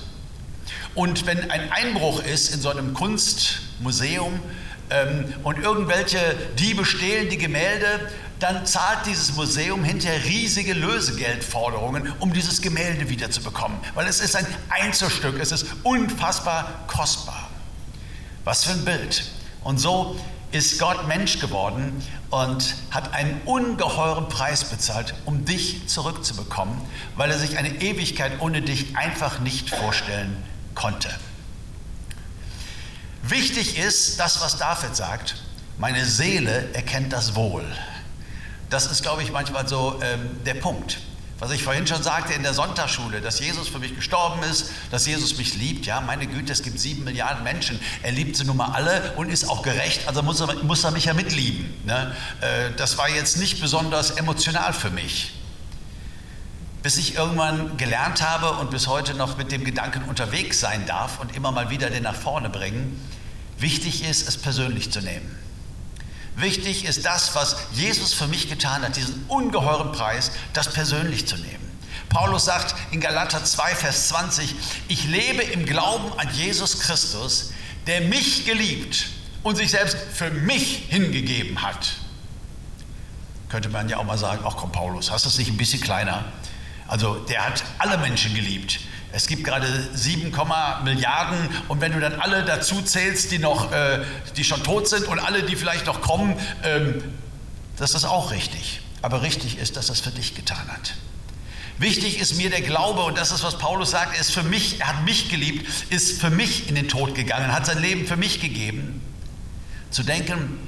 Und 0.95 1.27
wenn 1.27 1.51
ein 1.51 1.71
Einbruch 1.73 2.23
ist 2.23 2.55
in 2.55 2.63
so 2.63 2.71
einem 2.71 2.95
Kunstmuseum 2.95 4.41
ähm, 4.89 5.35
und 5.43 5.59
irgendwelche 5.59 6.35
Diebe 6.59 6.87
stehlen 6.87 7.29
die 7.29 7.37
Gemälde, 7.37 8.11
dann 8.41 8.65
zahlt 8.65 9.05
dieses 9.05 9.35
Museum 9.35 9.85
hinterher 9.85 10.25
riesige 10.25 10.73
Lösegeldforderungen, 10.73 12.15
um 12.19 12.33
dieses 12.33 12.63
Gemälde 12.63 13.11
wiederzubekommen. 13.11 13.77
Weil 13.95 14.07
es 14.07 14.21
ist 14.21 14.37
ein 14.37 14.47
Einzelstück, 14.71 15.39
es 15.39 15.53
ist 15.53 15.67
unfassbar 15.83 16.85
kostbar. 16.87 17.36
Was 18.47 18.63
für 18.63 18.71
ein 18.71 18.85
Bild. 18.85 19.25
Und 19.65 19.79
so 19.79 20.17
ist 20.53 20.79
Gott 20.79 21.09
Mensch 21.09 21.41
geworden 21.41 22.01
und 22.31 22.77
hat 22.93 23.13
einen 23.13 23.41
ungeheuren 23.45 24.29
Preis 24.29 24.63
bezahlt, 24.63 25.15
um 25.25 25.45
dich 25.45 25.89
zurückzubekommen, 25.89 26.81
weil 27.17 27.33
er 27.33 27.41
sich 27.41 27.59
eine 27.59 27.83
Ewigkeit 27.83 28.41
ohne 28.41 28.63
dich 28.63 28.97
einfach 28.97 29.41
nicht 29.41 29.71
vorstellen 29.71 30.45
konnte. 30.77 31.09
Wichtig 33.25 33.79
ist 33.79 34.21
das, 34.21 34.41
was 34.41 34.57
David 34.59 34.95
sagt. 34.95 35.43
Meine 35.79 36.05
Seele 36.05 36.73
erkennt 36.73 37.13
das 37.13 37.35
wohl. 37.35 37.65
Das 38.71 38.87
ist, 38.87 39.03
glaube 39.03 39.25
ich, 39.25 39.33
manchmal 39.33 39.67
so 39.67 40.01
ähm, 40.01 40.45
der 40.45 40.55
Punkt. 40.55 40.99
Was 41.39 41.51
ich 41.51 41.63
vorhin 41.63 41.87
schon 41.87 42.03
sagte 42.03 42.33
in 42.33 42.43
der 42.43 42.55
Sonntagsschule, 42.55 43.21
dass 43.21 43.41
Jesus 43.41 43.69
für 43.69 43.79
mich 43.79 43.95
gestorben 43.95 44.43
ist, 44.43 44.71
dass 44.91 45.07
Jesus 45.07 45.37
mich 45.37 45.55
liebt. 45.55 45.85
Ja, 45.85 46.01
meine 46.01 46.27
Güte, 46.27 46.51
es 46.51 46.63
gibt 46.63 46.81
sieben 46.81 47.05
Milliarden 47.05 47.45
Menschen. 47.45 47.79
Er 48.03 48.13
liebt 48.13 48.37
sie 48.37 48.45
nun 48.45 48.57
mal 48.57 48.73
alle 48.73 49.13
und 49.17 49.29
ist 49.29 49.49
auch 49.49 49.61
gerecht, 49.61 50.09
also 50.09 50.23
muss 50.23 50.41
er, 50.41 50.55
muss 50.65 50.83
er 50.83 50.93
mich 50.93 51.05
ja 51.05 51.13
mitlieben. 51.13 51.75
Ne? 51.85 52.17
Äh, 52.41 52.71
das 52.77 52.97
war 52.97 53.11
jetzt 53.11 53.37
nicht 53.37 53.61
besonders 53.61 54.13
emotional 54.13 54.73
für 54.73 54.89
mich. 54.89 55.35
Bis 56.83 56.97
ich 56.97 57.17
irgendwann 57.17 57.77
gelernt 57.77 58.23
habe 58.23 58.53
und 58.53 58.71
bis 58.71 58.87
heute 58.87 59.13
noch 59.13 59.37
mit 59.37 59.53
dem 59.53 59.65
Gedanken 59.65 60.05
unterwegs 60.09 60.61
sein 60.61 60.87
darf 60.87 61.21
und 61.21 61.37
immer 61.37 61.53
mal 61.53 61.69
wieder 61.69 61.91
den 61.91 62.05
nach 62.05 62.15
vorne 62.15 62.49
bringen, 62.49 62.99
wichtig 63.59 64.09
ist, 64.09 64.27
es 64.27 64.39
persönlich 64.39 64.91
zu 64.91 65.03
nehmen. 65.03 65.46
Wichtig 66.37 66.85
ist 66.85 67.07
das, 67.07 67.35
was 67.35 67.57
Jesus 67.73 68.13
für 68.13 68.27
mich 68.27 68.49
getan 68.49 68.83
hat, 68.83 68.97
diesen 68.97 69.25
ungeheuren 69.27 69.93
Preis, 69.93 70.31
das 70.53 70.71
persönlich 70.71 71.27
zu 71.27 71.37
nehmen. 71.37 71.67
Paulus 72.11 72.45
sagt 72.45 72.75
in 72.93 73.01
Galater 73.01 73.43
2, 73.43 73.75
Vers 73.75 74.09
20, 74.09 74.55
ich 74.89 75.05
lebe 75.05 75.43
im 75.43 75.65
Glauben 75.65 76.19
an 76.19 76.29
Jesus 76.35 76.81
Christus, 76.81 77.53
der 77.87 78.03
mich 78.03 78.45
geliebt 78.45 79.07
und 79.43 79.57
sich 79.57 79.71
selbst 79.71 79.97
für 80.13 80.31
mich 80.31 80.85
hingegeben 80.89 81.63
hat. 81.63 81.95
Könnte 83.49 83.69
man 83.71 83.89
ja 83.89 83.97
auch 83.97 84.05
mal 84.05 84.19
sagen, 84.19 84.45
ach 84.47 84.57
komm 84.57 84.73
Paulus, 84.73 85.11
hast 85.11 85.25
du 85.25 85.31
es 85.31 85.39
nicht 85.39 85.51
ein 85.51 85.57
bisschen 85.57 85.81
kleiner? 85.81 86.25
Also 86.87 87.15
der 87.15 87.47
hat 87.47 87.65
alle 87.79 87.97
Menschen 87.99 88.35
geliebt. 88.35 88.81
Es 89.17 89.29
gibt 89.29 89.45
gerade 89.45 89.67
7, 89.95 90.31
Milliarden 90.85 91.49
und 91.69 91.81
wenn 91.81 91.93
du 91.93 92.01
dann 92.01 92.21
alle 92.21 92.45
dazu 92.45 92.83
zählst, 92.83 93.33
die 93.33 93.39
noch, 93.39 93.73
äh, 93.73 94.05
die 94.37 94.45
schon 94.45 94.63
tot 94.63 94.89
sind 94.89 95.09
und 95.09 95.19
alle, 95.21 95.43
die 95.43 95.57
vielleicht 95.57 95.87
noch 95.87 96.03
kommen, 96.03 96.39
ähm, 96.63 97.03
das 97.79 97.95
ist 97.95 98.05
auch 98.05 98.31
richtig. 98.31 98.83
Aber 99.01 99.23
richtig 99.23 99.57
ist, 99.57 99.79
dass 99.79 99.89
es 99.89 100.01
für 100.01 100.11
dich 100.11 100.35
getan 100.35 100.69
hat. 100.69 100.97
Wichtig 101.79 102.21
ist 102.21 102.37
mir 102.37 102.51
der 102.51 102.61
Glaube 102.61 103.05
und 103.05 103.17
das 103.17 103.33
ist, 103.33 103.43
was 103.43 103.57
Paulus 103.57 103.93
sagt, 103.93 104.15
er 104.15 104.21
ist 104.21 104.33
für 104.33 104.43
mich, 104.43 104.81
er 104.81 104.89
hat 104.89 105.05
mich 105.07 105.31
geliebt, 105.31 105.67
ist 105.89 106.21
für 106.21 106.29
mich 106.29 106.69
in 106.69 106.75
den 106.75 106.89
Tod 106.89 107.15
gegangen, 107.15 107.55
hat 107.55 107.65
sein 107.65 107.81
Leben 107.81 108.07
für 108.07 108.19
mich 108.19 108.43
gegeben. 108.43 109.01
Zu 109.91 110.03
denken, 110.03 110.59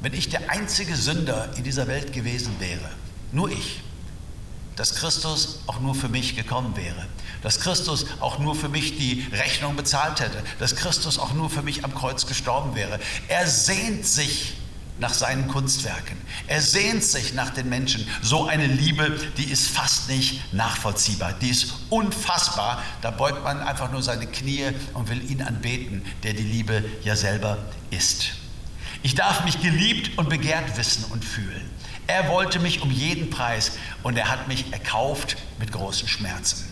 wenn 0.00 0.14
ich 0.14 0.30
der 0.30 0.48
einzige 0.48 0.96
Sünder 0.96 1.50
in 1.54 1.64
dieser 1.64 1.86
Welt 1.86 2.14
gewesen 2.14 2.54
wäre, 2.60 2.88
nur 3.30 3.50
ich, 3.50 3.80
dass 4.76 4.94
Christus 4.94 5.58
auch 5.66 5.80
nur 5.80 5.94
für 5.94 6.08
mich 6.08 6.34
gekommen 6.34 6.74
wäre 6.78 7.06
dass 7.42 7.60
Christus 7.60 8.06
auch 8.20 8.38
nur 8.38 8.54
für 8.54 8.68
mich 8.68 8.96
die 8.96 9.26
Rechnung 9.32 9.76
bezahlt 9.76 10.20
hätte, 10.20 10.42
dass 10.58 10.76
Christus 10.76 11.18
auch 11.18 11.32
nur 11.32 11.50
für 11.50 11.62
mich 11.62 11.84
am 11.84 11.94
Kreuz 11.94 12.26
gestorben 12.26 12.74
wäre. 12.74 13.00
Er 13.28 13.46
sehnt 13.46 14.06
sich 14.06 14.54
nach 15.00 15.14
seinen 15.14 15.48
Kunstwerken. 15.48 16.16
Er 16.46 16.60
sehnt 16.60 17.02
sich 17.02 17.32
nach 17.32 17.50
den 17.50 17.68
Menschen. 17.68 18.06
So 18.22 18.46
eine 18.46 18.66
Liebe, 18.66 19.18
die 19.38 19.44
ist 19.44 19.68
fast 19.68 20.08
nicht 20.08 20.52
nachvollziehbar. 20.52 21.32
Die 21.32 21.48
ist 21.48 21.74
unfassbar. 21.88 22.82
Da 23.00 23.10
beugt 23.10 23.42
man 23.42 23.60
einfach 23.60 23.90
nur 23.90 24.02
seine 24.02 24.26
Knie 24.26 24.66
und 24.92 25.08
will 25.08 25.28
ihn 25.30 25.42
anbeten, 25.42 26.04
der 26.22 26.34
die 26.34 26.42
Liebe 26.42 26.84
ja 27.02 27.16
selber 27.16 27.58
ist. 27.90 28.32
Ich 29.02 29.14
darf 29.14 29.44
mich 29.44 29.62
geliebt 29.62 30.18
und 30.18 30.28
begehrt 30.28 30.76
wissen 30.76 31.04
und 31.10 31.24
fühlen. 31.24 31.70
Er 32.06 32.28
wollte 32.28 32.58
mich 32.58 32.82
um 32.82 32.90
jeden 32.90 33.30
Preis 33.30 33.72
und 34.02 34.18
er 34.18 34.28
hat 34.28 34.48
mich 34.48 34.72
erkauft 34.72 35.36
mit 35.58 35.72
großen 35.72 36.08
Schmerzen. 36.08 36.69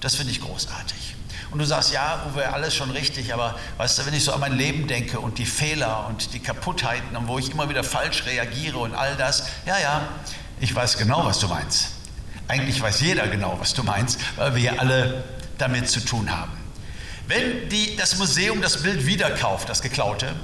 Das 0.00 0.14
finde 0.14 0.32
ich 0.32 0.40
großartig. 0.40 1.16
Und 1.50 1.60
du 1.60 1.64
sagst, 1.64 1.92
ja, 1.92 2.26
Uwe, 2.30 2.52
alles 2.52 2.74
schon 2.74 2.90
richtig, 2.90 3.32
aber 3.32 3.58
weißt 3.78 3.98
du, 3.98 4.06
wenn 4.06 4.14
ich 4.14 4.24
so 4.24 4.32
an 4.32 4.40
mein 4.40 4.56
Leben 4.56 4.86
denke 4.86 5.18
und 5.18 5.38
die 5.38 5.46
Fehler 5.46 6.06
und 6.08 6.34
die 6.34 6.40
Kaputtheiten 6.40 7.16
und 7.16 7.26
wo 7.26 7.38
ich 7.38 7.50
immer 7.50 7.70
wieder 7.70 7.84
falsch 7.84 8.26
reagiere 8.26 8.78
und 8.78 8.94
all 8.94 9.16
das, 9.16 9.48
ja, 9.64 9.78
ja, 9.78 10.08
ich 10.60 10.74
weiß 10.74 10.98
genau, 10.98 11.24
was 11.24 11.38
du 11.38 11.48
meinst. 11.48 11.92
Eigentlich 12.48 12.80
weiß 12.80 13.00
jeder 13.00 13.28
genau, 13.28 13.56
was 13.58 13.72
du 13.74 13.82
meinst, 13.82 14.20
weil 14.36 14.54
wir 14.54 14.62
ja 14.62 14.72
alle 14.78 15.24
damit 15.56 15.88
zu 15.88 16.00
tun 16.00 16.30
haben. 16.30 16.52
Wenn 17.26 17.68
die, 17.68 17.96
das 17.96 18.16
Museum 18.18 18.60
das 18.62 18.82
Bild 18.82 19.06
wieder 19.06 19.30
kauft, 19.30 19.68
das 19.68 19.82
geklaute, 19.82 20.34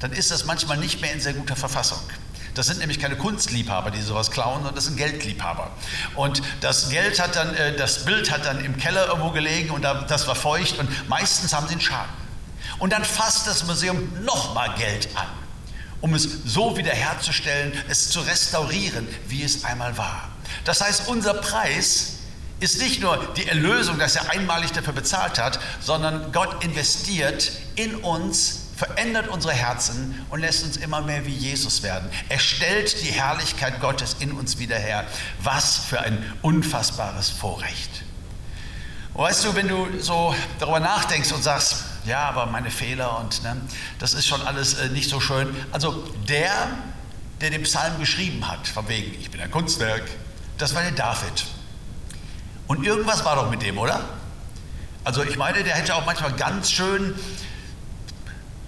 dann 0.00 0.12
ist 0.12 0.30
das 0.30 0.44
manchmal 0.44 0.78
nicht 0.78 1.00
mehr 1.00 1.12
in 1.12 1.20
sehr 1.20 1.34
guter 1.34 1.56
Verfassung. 1.56 2.00
Das 2.54 2.66
sind 2.66 2.78
nämlich 2.78 2.98
keine 2.98 3.16
Kunstliebhaber, 3.16 3.90
die 3.90 4.02
sowas 4.02 4.30
klauen, 4.30 4.56
sondern 4.56 4.74
das 4.74 4.84
sind 4.84 4.96
Geldliebhaber. 4.96 5.70
Und 6.16 6.42
das 6.60 6.90
Geld 6.90 7.20
hat 7.20 7.36
dann, 7.36 7.54
äh, 7.54 7.76
das 7.76 8.04
Bild 8.04 8.30
hat 8.30 8.44
dann 8.46 8.64
im 8.64 8.76
Keller 8.76 9.06
irgendwo 9.08 9.30
gelegen 9.30 9.70
und 9.70 9.82
das 9.82 10.26
war 10.26 10.34
feucht 10.34 10.78
und 10.78 11.08
meistens 11.08 11.52
haben 11.52 11.66
sie 11.66 11.72
einen 11.72 11.80
Schaden. 11.80 12.20
Und 12.78 12.92
dann 12.92 13.04
fasst 13.04 13.46
das 13.46 13.64
Museum 13.66 14.08
nochmal 14.24 14.74
Geld 14.74 15.08
an, 15.14 15.26
um 16.00 16.14
es 16.14 16.28
so 16.44 16.76
wiederherzustellen, 16.76 17.72
es 17.88 18.10
zu 18.10 18.20
restaurieren, 18.20 19.06
wie 19.28 19.42
es 19.42 19.64
einmal 19.64 19.96
war. 19.98 20.28
Das 20.64 20.80
heißt, 20.80 21.08
unser 21.08 21.34
Preis 21.34 22.14
ist 22.60 22.80
nicht 22.80 23.00
nur 23.00 23.32
die 23.36 23.46
Erlösung, 23.46 23.98
dass 23.98 24.16
er 24.16 24.30
einmalig 24.30 24.72
dafür 24.72 24.92
bezahlt 24.92 25.38
hat, 25.38 25.58
sondern 25.80 26.30
Gott 26.32 26.62
investiert 26.62 27.52
in 27.74 27.96
uns 27.96 28.59
verändert 28.80 29.28
unsere 29.28 29.52
Herzen 29.52 30.24
und 30.30 30.40
lässt 30.40 30.64
uns 30.64 30.78
immer 30.78 31.02
mehr 31.02 31.26
wie 31.26 31.34
Jesus 31.34 31.82
werden. 31.82 32.08
Er 32.30 32.38
stellt 32.38 33.02
die 33.02 33.10
Herrlichkeit 33.10 33.78
Gottes 33.78 34.16
in 34.20 34.32
uns 34.32 34.58
wieder 34.58 34.78
her. 34.78 35.06
Was 35.42 35.76
für 35.76 36.00
ein 36.00 36.32
unfassbares 36.40 37.28
Vorrecht. 37.28 37.90
Weißt 39.12 39.44
du, 39.44 39.54
wenn 39.54 39.68
du 39.68 39.86
so 40.00 40.34
darüber 40.58 40.80
nachdenkst 40.80 41.30
und 41.32 41.42
sagst, 41.42 41.84
ja, 42.06 42.22
aber 42.22 42.46
meine 42.46 42.70
Fehler 42.70 43.18
und 43.18 43.42
ne, 43.42 43.60
das 43.98 44.14
ist 44.14 44.26
schon 44.26 44.40
alles 44.40 44.72
äh, 44.72 44.88
nicht 44.88 45.10
so 45.10 45.20
schön. 45.20 45.54
Also 45.72 46.02
der, 46.26 46.70
der 47.42 47.50
den 47.50 47.64
Psalm 47.64 47.98
geschrieben 47.98 48.50
hat, 48.50 48.66
von 48.66 48.88
wegen, 48.88 49.12
ich 49.20 49.30
bin 49.30 49.42
ein 49.42 49.50
Kunstwerk, 49.50 50.04
das 50.56 50.74
war 50.74 50.80
der 50.80 50.92
David. 50.92 51.44
Und 52.66 52.86
irgendwas 52.86 53.26
war 53.26 53.36
doch 53.36 53.50
mit 53.50 53.60
dem, 53.60 53.76
oder? 53.76 54.08
Also 55.04 55.22
ich 55.22 55.36
meine, 55.36 55.64
der 55.64 55.74
hätte 55.74 55.94
auch 55.94 56.06
manchmal 56.06 56.32
ganz 56.32 56.72
schön 56.72 57.14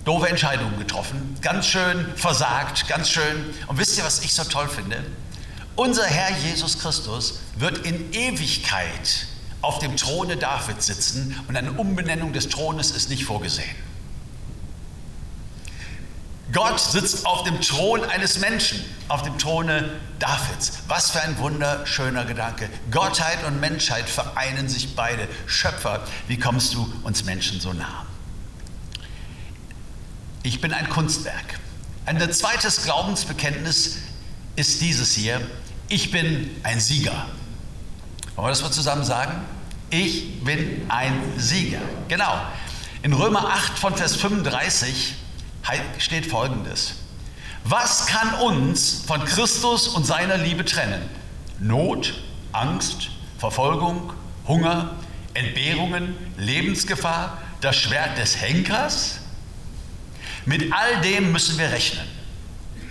doofe 0.05 0.29
Entscheidungen 0.29 0.79
getroffen, 0.79 1.37
ganz 1.41 1.67
schön 1.67 2.07
versagt, 2.17 2.89
ganz 2.89 3.09
schön. 3.09 3.55
Und 3.67 3.79
wisst 3.79 3.99
ihr, 3.99 4.05
was 4.05 4.25
ich 4.25 4.35
so 4.35 4.45
toll 4.45 4.69
finde? 4.69 5.05
Unser 5.77 6.05
Herr 6.05 6.37
Jesus 6.39 6.79
Christus 6.79 7.41
wird 7.57 7.79
in 7.87 8.13
Ewigkeit 8.13 9.27
auf 9.63 9.79
dem 9.79 9.97
Throne 9.97 10.37
Davids 10.37 10.87
sitzen 10.87 11.39
und 11.49 11.57
eine 11.57 11.73
Umbenennung 11.73 12.33
des 12.33 12.49
Thrones 12.49 12.91
ist 12.91 13.09
nicht 13.11 13.25
vorgesehen. 13.25 13.77
Gott 16.53 16.79
sitzt 16.79 17.25
auf 17.25 17.45
dem 17.45 17.61
Thron 17.63 18.05
eines 18.05 18.39
Menschen, 18.39 18.85
auf 19.09 19.23
dem 19.23 19.39
Throne 19.39 19.89
Davids. 20.19 20.81
Was 20.87 21.11
für 21.11 21.23
ein 21.23 21.39
wunderschöner 21.39 22.27
Gedanke. 22.27 22.69
Gottheit 22.91 23.43
und 23.47 23.59
Menschheit 23.59 24.07
vereinen 24.07 24.69
sich 24.69 24.95
beide. 24.95 25.27
Schöpfer, 25.47 26.07
wie 26.29 26.39
kommst 26.39 26.75
du 26.75 26.93
uns 27.05 27.25
Menschen 27.25 27.59
so 27.59 27.73
nah? 27.73 28.05
Ich 30.45 30.61
bin 30.61 30.73
ein 30.73 30.89
Kunstwerk. 30.89 31.61
Ein 32.05 32.33
zweites 32.33 32.83
Glaubensbekenntnis 32.83 33.99
ist 34.57 34.81
dieses 34.81 35.13
hier. 35.13 35.41
Ich 35.89 36.11
bin 36.11 36.51
ein 36.65 36.81
Sieger. 36.81 37.27
Wollen 38.35 38.47
wir 38.47 38.51
das 38.51 38.63
mal 38.63 38.73
zusammen 38.73 39.05
sagen? 39.05 39.41
Ich 39.91 40.43
bin 40.43 40.83
ein 40.89 41.23
Sieger. 41.37 41.81
Genau. 42.09 42.41
In 43.03 43.13
Römer 43.13 43.51
8 43.53 43.79
von 43.79 43.95
Vers 43.95 44.17
35 44.17 45.15
steht 45.99 46.27
folgendes. 46.27 46.95
Was 47.63 48.07
kann 48.07 48.35
uns 48.35 49.05
von 49.07 49.25
Christus 49.25 49.87
und 49.87 50.05
seiner 50.05 50.39
Liebe 50.39 50.65
trennen? 50.65 51.09
Not, 51.61 52.15
Angst, 52.51 53.11
Verfolgung, 53.39 54.13
Hunger, 54.49 54.97
Entbehrungen, 55.35 56.17
Lebensgefahr, 56.37 57.39
das 57.61 57.77
Schwert 57.77 58.19
des 58.19 58.41
Henkers? 58.41 59.22
Mit 60.45 60.73
all 60.73 61.01
dem 61.03 61.33
müssen 61.33 61.59
wir 61.59 61.71
rechnen. 61.71 62.07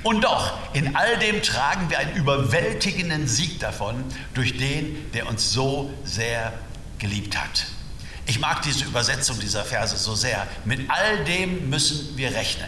Und 0.03 0.23
doch, 0.23 0.53
in 0.73 0.95
all 0.95 1.17
dem 1.19 1.43
tragen 1.43 1.89
wir 1.89 1.99
einen 1.99 2.15
überwältigenden 2.15 3.27
Sieg 3.27 3.59
davon 3.59 4.03
durch 4.33 4.57
den, 4.57 5.11
der 5.11 5.27
uns 5.27 5.51
so 5.51 5.93
sehr 6.03 6.53
geliebt 6.97 7.37
hat. 7.37 7.65
Ich 8.25 8.39
mag 8.39 8.61
diese 8.61 8.85
Übersetzung 8.85 9.39
dieser 9.39 9.63
Verse 9.63 9.95
so 9.97 10.15
sehr. 10.15 10.47
Mit 10.65 10.89
all 10.89 11.23
dem 11.25 11.69
müssen 11.69 12.17
wir 12.17 12.33
rechnen. 12.33 12.67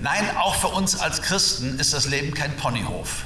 Nein, 0.00 0.36
auch 0.36 0.54
für 0.54 0.68
uns 0.68 0.96
als 0.96 1.22
Christen 1.22 1.78
ist 1.78 1.92
das 1.92 2.06
Leben 2.06 2.34
kein 2.34 2.56
Ponyhof. 2.56 3.24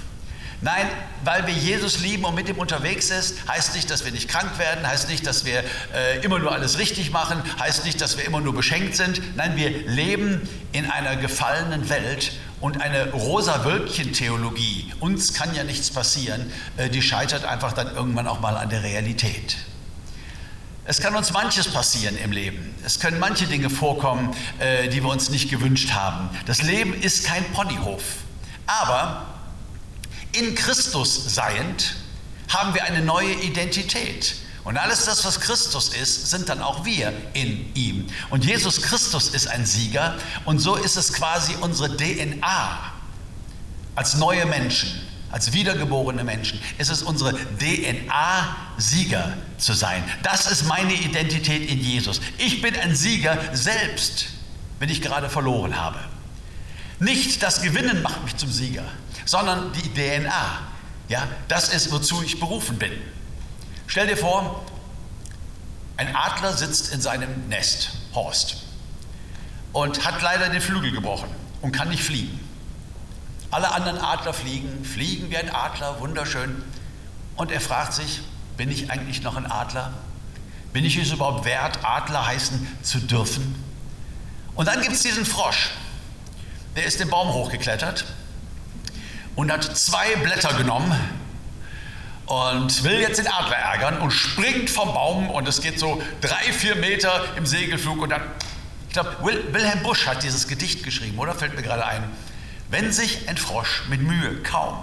Nein, 0.61 0.89
weil 1.23 1.47
wir 1.47 1.55
Jesus 1.55 2.01
lieben 2.01 2.25
und 2.25 2.35
mit 2.35 2.49
ihm 2.49 2.59
unterwegs 2.59 3.11
ist, 3.11 3.49
heißt 3.49 3.77
nicht, 3.77 3.89
dass 3.91 4.05
wir 4.05 4.11
nicht 4.11 4.29
krank 4.29 4.59
werden, 4.59 4.85
heißt 4.85 5.09
nicht, 5.09 5.25
dass 5.25 5.45
wir 5.45 5.63
äh, 5.95 6.19
immer 6.25 6.41
nur 6.41 6.53
alles 6.53 6.79
richtig 6.79 7.13
machen, 7.13 7.41
heißt 7.61 7.85
nicht, 7.85 8.01
dass 8.01 8.17
wir 8.17 8.25
immer 8.25 8.41
nur 8.41 8.55
beschenkt 8.55 8.97
sind. 8.97 9.37
Nein, 9.37 9.57
wir 9.57 9.71
leben 9.71 10.49
in 10.73 10.91
einer 10.91 11.15
gefallenen 11.15 11.89
Welt 11.89 12.33
und 12.61 12.81
eine 12.81 13.13
rosa-Wölkchen-Theologie, 13.13 14.93
uns 14.99 15.33
kann 15.33 15.55
ja 15.55 15.63
nichts 15.63 15.91
passieren, 15.91 16.53
äh, 16.77 16.89
die 16.89 17.03
scheitert 17.03 17.45
einfach 17.45 17.73
dann 17.73 17.95
irgendwann 17.95 18.27
auch 18.27 18.41
mal 18.41 18.57
an 18.57 18.69
der 18.69 18.83
Realität. 18.83 19.59
Es 20.87 21.01
kann 21.01 21.15
uns 21.15 21.33
manches 21.33 21.69
passieren 21.69 22.17
im 22.17 22.33
Leben. 22.33 22.75
Es 22.85 22.99
können 22.99 23.21
manche 23.21 23.47
Dinge 23.47 23.71
vorkommen, 23.71 24.35
äh, 24.59 24.89
die 24.89 25.05
wir 25.05 25.11
uns 25.11 25.29
nicht 25.29 25.51
gewünscht 25.51 25.93
haben. 25.93 26.31
Das 26.47 26.63
Leben 26.63 26.95
ist 26.95 27.27
kein 27.27 27.45
Ponyhof. 27.53 28.03
Aber 28.67 29.38
in 30.33 30.55
Christus 30.55 31.35
seiend 31.35 31.97
haben 32.49 32.75
wir 32.75 32.85
eine 32.85 33.03
neue 33.03 33.33
Identität. 33.33 34.37
Und 34.65 34.77
alles 34.77 35.05
das, 35.05 35.25
was 35.25 35.41
Christus 35.41 35.89
ist, 35.89 36.31
sind 36.31 36.49
dann 36.49 36.63
auch 36.63 36.85
wir 36.85 37.13
in 37.33 37.75
ihm. 37.75 38.07
Und 38.31 38.45
Jesus 38.45 38.83
Christus 38.83 39.29
ist 39.29 39.49
ein 39.49 39.65
Sieger 39.65 40.17
und 40.45 40.59
so 40.59 40.75
ist 40.75 40.97
es 40.97 41.13
quasi 41.13 41.55
unsere 41.61 41.97
DNA 41.97 42.93
als 43.95 44.15
neue 44.15 44.47
Menschen 44.47 45.09
als 45.31 45.53
wiedergeborene 45.53 46.25
Menschen 46.25 46.59
ist 46.79 46.91
es 46.91 47.03
unsere 47.03 47.35
DNA, 47.35 48.57
Sieger 48.79 49.37
zu 49.59 49.75
sein. 49.75 50.03
Das 50.23 50.51
ist 50.51 50.67
meine 50.67 50.95
Identität 50.95 51.69
in 51.71 51.81
Jesus. 51.81 52.21
Ich 52.39 52.63
bin 52.63 52.75
ein 52.77 52.95
Sieger 52.95 53.39
selbst, 53.53 54.27
wenn 54.79 54.89
ich 54.89 55.03
gerade 55.03 55.29
verloren 55.29 55.77
habe. 55.77 55.99
Nicht 57.01 57.43
das 57.43 57.63
Gewinnen 57.63 58.03
macht 58.03 58.25
mich 58.25 58.37
zum 58.37 58.51
Sieger, 58.51 58.85
sondern 59.25 59.73
die 59.73 59.93
DNA. 59.95 60.61
Ja, 61.09 61.27
das 61.47 61.69
ist, 61.69 61.93
wozu 61.93 62.23
ich 62.23 62.41
berufen 62.41 62.79
bin. 62.79 62.93
Stell 63.87 64.07
dir 64.09 64.17
vor, 64.17 64.65
ein 65.97 66.15
Adler 66.15 66.53
sitzt 66.53 66.93
in 66.93 67.01
seinem 67.01 67.49
Nest, 67.49 67.91
Horst, 68.15 68.57
und 69.73 70.05
hat 70.05 70.21
leider 70.23 70.49
den 70.49 70.61
Flügel 70.61 70.93
gebrochen 70.93 71.29
und 71.63 71.73
kann 71.73 71.89
nicht 71.89 72.03
fliegen. 72.03 72.39
Alle 73.51 73.73
anderen 73.73 73.99
Adler 73.99 74.35
fliegen, 74.35 74.85
fliegen 74.85 75.31
wie 75.31 75.37
ein 75.37 75.55
Adler, 75.55 76.01
wunderschön. 76.01 76.63
Und 77.37 77.51
er 77.51 77.61
fragt 77.61 77.95
sich, 77.95 78.21
bin 78.57 78.71
ich 78.71 78.91
eigentlich 78.91 79.23
noch 79.23 79.37
ein 79.37 79.47
Adler? 79.47 79.93
Bin 80.73 80.85
ich 80.85 80.97
es 80.97 81.11
überhaupt 81.11 81.45
wert, 81.45 81.79
Adler 81.83 82.27
heißen 82.27 82.67
zu 82.83 82.99
dürfen? 82.99 83.55
Und 84.55 84.67
dann 84.67 84.83
gibt 84.83 84.95
es 84.95 85.03
diesen 85.03 85.25
Frosch, 85.25 85.71
der 86.79 86.87
ist 86.87 87.01
den 87.01 87.11
Baum 87.11 87.33
hochgeklettert 87.35 88.05
und 89.35 89.51
hat 89.51 89.65
zwei 89.77 90.15
Blätter 90.23 90.55
genommen 90.55 90.95
und 92.27 92.85
will 92.85 93.01
jetzt 93.01 93.19
den 93.19 93.27
Adler 93.27 93.57
ärgern 93.57 93.99
und 94.01 94.13
springt 94.13 94.71
vom 94.71 94.95
Baum 94.95 95.29
und 95.29 95.49
es 95.49 95.61
geht 95.61 95.81
so 95.81 96.01
drei, 96.21 96.53
vier 96.53 96.77
Meter 96.77 97.25
im 97.35 97.47
Segelflug 97.47 98.01
und 98.01 98.11
dann, 98.11 98.23
ich 98.87 98.93
glaube, 98.93 99.17
Wilhelm 99.23 99.83
Busch 99.83 100.07
hat 100.07 100.23
dieses 100.23 100.47
Gedicht 100.47 100.85
geschrieben, 100.85 101.19
oder? 101.19 101.35
Fällt 101.35 101.57
mir 101.57 101.63
gerade 101.63 101.85
ein. 101.85 102.05
Wenn 102.71 102.93
sich 102.93 103.29
ein 103.29 103.37
Frosch 103.37 103.83
mit 103.89 104.01
Mühe 104.01 104.41
kaum 104.45 104.79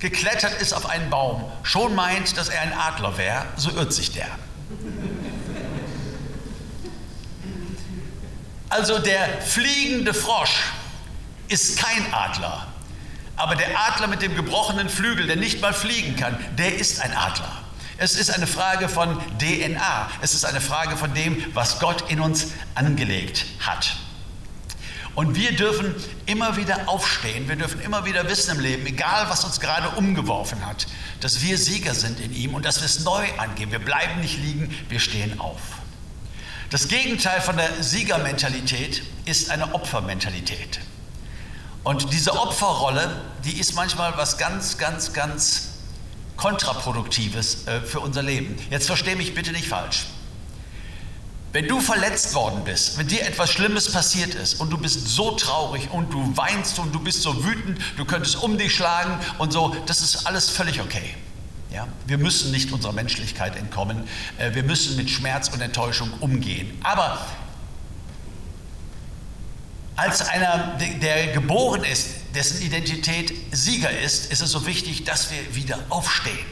geklettert 0.00 0.60
ist 0.60 0.74
auf 0.74 0.84
einen 0.84 1.08
Baum, 1.08 1.50
schon 1.62 1.94
meint, 1.94 2.36
dass 2.36 2.50
er 2.50 2.60
ein 2.60 2.74
Adler 2.74 3.16
wäre, 3.16 3.46
so 3.56 3.70
irrt 3.70 3.94
sich 3.94 4.12
der. 4.12 4.28
Also 8.68 8.98
der 8.98 9.40
fliegende 9.40 10.12
Frosch 10.12 10.72
ist 11.52 11.78
kein 11.78 12.12
Adler, 12.12 12.66
aber 13.36 13.54
der 13.56 13.68
Adler 13.88 14.06
mit 14.06 14.22
dem 14.22 14.34
gebrochenen 14.34 14.88
Flügel, 14.88 15.26
der 15.26 15.36
nicht 15.36 15.60
mal 15.60 15.74
fliegen 15.74 16.16
kann, 16.16 16.36
der 16.56 16.76
ist 16.76 17.00
ein 17.00 17.14
Adler. 17.16 17.58
Es 17.98 18.14
ist 18.14 18.30
eine 18.30 18.46
Frage 18.46 18.88
von 18.88 19.18
DNA, 19.38 20.10
es 20.22 20.34
ist 20.34 20.44
eine 20.44 20.60
Frage 20.60 20.96
von 20.96 21.14
dem, 21.14 21.44
was 21.54 21.78
Gott 21.78 22.10
in 22.10 22.20
uns 22.20 22.48
angelegt 22.74 23.44
hat. 23.60 23.96
Und 25.14 25.36
wir 25.36 25.54
dürfen 25.54 25.94
immer 26.24 26.56
wieder 26.56 26.88
aufstehen, 26.88 27.46
wir 27.46 27.56
dürfen 27.56 27.82
immer 27.82 28.06
wieder 28.06 28.28
wissen 28.28 28.56
im 28.56 28.60
Leben, 28.60 28.86
egal 28.86 29.28
was 29.28 29.44
uns 29.44 29.60
gerade 29.60 29.90
umgeworfen 29.90 30.64
hat, 30.64 30.86
dass 31.20 31.42
wir 31.42 31.58
Sieger 31.58 31.94
sind 31.94 32.18
in 32.18 32.34
ihm 32.34 32.54
und 32.54 32.64
dass 32.64 32.80
wir 32.80 32.86
es 32.86 33.00
neu 33.00 33.26
angehen. 33.36 33.70
Wir 33.70 33.78
bleiben 33.78 34.20
nicht 34.22 34.38
liegen, 34.38 34.74
wir 34.88 35.00
stehen 35.00 35.38
auf. 35.38 35.60
Das 36.70 36.88
Gegenteil 36.88 37.42
von 37.42 37.58
der 37.58 37.82
Siegermentalität 37.82 39.02
ist 39.26 39.50
eine 39.50 39.74
Opfermentalität. 39.74 40.80
Und 41.84 42.12
diese 42.12 42.38
Opferrolle, 42.38 43.20
die 43.44 43.58
ist 43.58 43.74
manchmal 43.74 44.16
was 44.16 44.38
ganz, 44.38 44.78
ganz, 44.78 45.12
ganz 45.12 45.68
kontraproduktives 46.36 47.66
äh, 47.66 47.80
für 47.80 48.00
unser 48.00 48.22
Leben. 48.22 48.56
Jetzt 48.70 48.86
verstehe 48.86 49.16
mich 49.16 49.34
bitte 49.34 49.52
nicht 49.52 49.68
falsch. 49.68 50.06
Wenn 51.52 51.68
du 51.68 51.80
verletzt 51.80 52.34
worden 52.34 52.64
bist, 52.64 52.96
wenn 52.96 53.08
dir 53.08 53.26
etwas 53.26 53.50
Schlimmes 53.50 53.92
passiert 53.92 54.34
ist 54.34 54.54
und 54.54 54.70
du 54.70 54.78
bist 54.78 55.08
so 55.08 55.32
traurig 55.32 55.90
und 55.90 56.10
du 56.12 56.34
weinst 56.34 56.78
und 56.78 56.94
du 56.94 56.98
bist 56.98 57.20
so 57.22 57.44
wütend, 57.44 57.78
du 57.98 58.06
könntest 58.06 58.42
um 58.42 58.56
dich 58.56 58.74
schlagen 58.74 59.18
und 59.38 59.52
so, 59.52 59.76
das 59.84 60.00
ist 60.00 60.26
alles 60.26 60.48
völlig 60.48 60.80
okay. 60.80 61.14
Ja? 61.70 61.86
Wir 62.06 62.16
müssen 62.16 62.52
nicht 62.52 62.72
unserer 62.72 62.92
Menschlichkeit 62.92 63.56
entkommen, 63.56 64.08
äh, 64.38 64.54
wir 64.54 64.62
müssen 64.62 64.96
mit 64.96 65.10
Schmerz 65.10 65.48
und 65.48 65.60
Enttäuschung 65.60 66.10
umgehen. 66.20 66.78
Aber 66.84 67.18
als 69.96 70.26
einer, 70.28 70.78
der 71.00 71.28
geboren 71.28 71.84
ist, 71.84 72.08
dessen 72.34 72.62
Identität 72.62 73.32
Sieger 73.50 73.90
ist, 73.90 74.32
ist 74.32 74.40
es 74.40 74.50
so 74.50 74.66
wichtig, 74.66 75.04
dass 75.04 75.30
wir 75.30 75.54
wieder 75.54 75.78
aufstehen. 75.90 76.46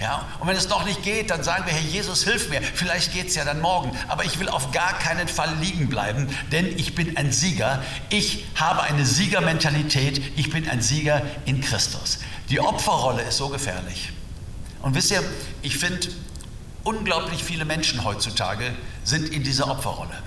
Ja? 0.00 0.26
Und 0.40 0.48
wenn 0.48 0.56
es 0.56 0.68
doch 0.68 0.84
nicht 0.84 1.02
geht, 1.02 1.30
dann 1.30 1.42
sagen 1.42 1.64
wir, 1.66 1.72
Herr 1.72 1.80
Jesus, 1.80 2.24
hilf 2.24 2.48
mir. 2.48 2.60
Vielleicht 2.62 3.12
geht 3.12 3.28
es 3.28 3.34
ja 3.34 3.44
dann 3.44 3.60
morgen. 3.60 3.92
Aber 4.08 4.24
ich 4.24 4.38
will 4.38 4.48
auf 4.48 4.72
gar 4.72 4.98
keinen 4.98 5.28
Fall 5.28 5.54
liegen 5.60 5.88
bleiben, 5.88 6.28
denn 6.52 6.66
ich 6.78 6.94
bin 6.94 7.16
ein 7.16 7.32
Sieger. 7.32 7.82
Ich 8.10 8.44
habe 8.54 8.82
eine 8.82 9.06
Siegermentalität. 9.06 10.20
Ich 10.36 10.50
bin 10.50 10.68
ein 10.68 10.82
Sieger 10.82 11.22
in 11.44 11.60
Christus. 11.60 12.18
Die 12.50 12.60
Opferrolle 12.60 13.22
ist 13.22 13.38
so 13.38 13.48
gefährlich. 13.48 14.12
Und 14.82 14.94
wisst 14.94 15.10
ihr, 15.10 15.22
ich 15.62 15.78
finde, 15.78 16.08
unglaublich 16.84 17.42
viele 17.42 17.64
Menschen 17.64 18.04
heutzutage 18.04 18.74
sind 19.04 19.30
in 19.30 19.42
dieser 19.42 19.70
Opferrolle. 19.70 20.22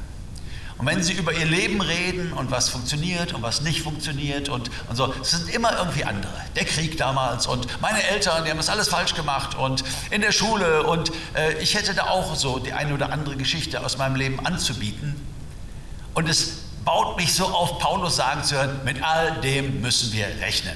Und 0.80 0.86
wenn 0.86 1.04
sie 1.04 1.12
über 1.12 1.34
ihr 1.34 1.46
Leben 1.46 1.82
reden 1.82 2.32
und 2.32 2.52
was 2.52 2.70
funktioniert 2.70 3.34
und 3.34 3.42
was 3.42 3.60
nicht 3.60 3.82
funktioniert 3.82 4.48
und, 4.48 4.72
und 4.88 4.96
so, 4.96 5.14
es 5.22 5.32
sind 5.32 5.54
immer 5.54 5.78
irgendwie 5.78 6.06
andere. 6.06 6.32
Der 6.56 6.64
Krieg 6.64 6.96
damals 6.96 7.48
und 7.48 7.82
meine 7.82 8.02
Eltern, 8.02 8.46
die 8.46 8.50
haben 8.50 8.58
das 8.58 8.70
alles 8.70 8.88
falsch 8.88 9.14
gemacht 9.14 9.58
und 9.58 9.84
in 10.10 10.22
der 10.22 10.32
Schule 10.32 10.84
und 10.84 11.12
äh, 11.36 11.62
ich 11.62 11.76
hätte 11.76 11.94
da 11.94 12.04
auch 12.04 12.34
so 12.34 12.60
die 12.60 12.72
eine 12.72 12.94
oder 12.94 13.12
andere 13.12 13.36
Geschichte 13.36 13.84
aus 13.86 13.98
meinem 13.98 14.16
Leben 14.16 14.40
anzubieten. 14.46 15.16
Und 16.14 16.30
es 16.30 16.60
baut 16.86 17.18
mich 17.18 17.34
so 17.34 17.48
auf, 17.48 17.80
Paulus 17.80 18.16
sagen 18.16 18.46
zu 18.46 18.56
hören, 18.56 18.80
mit 18.86 19.04
all 19.04 19.42
dem 19.42 19.82
müssen 19.82 20.14
wir 20.14 20.28
rechnen. 20.40 20.76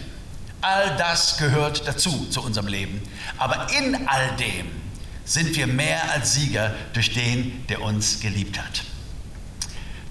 All 0.59 0.97
das 0.97 1.37
gehört 1.37 1.87
dazu, 1.87 2.27
zu 2.29 2.41
unserem 2.43 2.67
Leben. 2.67 3.01
Aber 3.37 3.67
in 3.71 4.05
all 4.09 4.35
dem 4.35 4.69
sind 5.23 5.55
wir 5.55 5.65
mehr 5.65 6.11
als 6.11 6.33
Sieger 6.33 6.73
durch 6.91 7.13
den, 7.13 7.65
der 7.67 7.81
uns 7.81 8.19
geliebt 8.19 8.59
hat. 8.59 8.83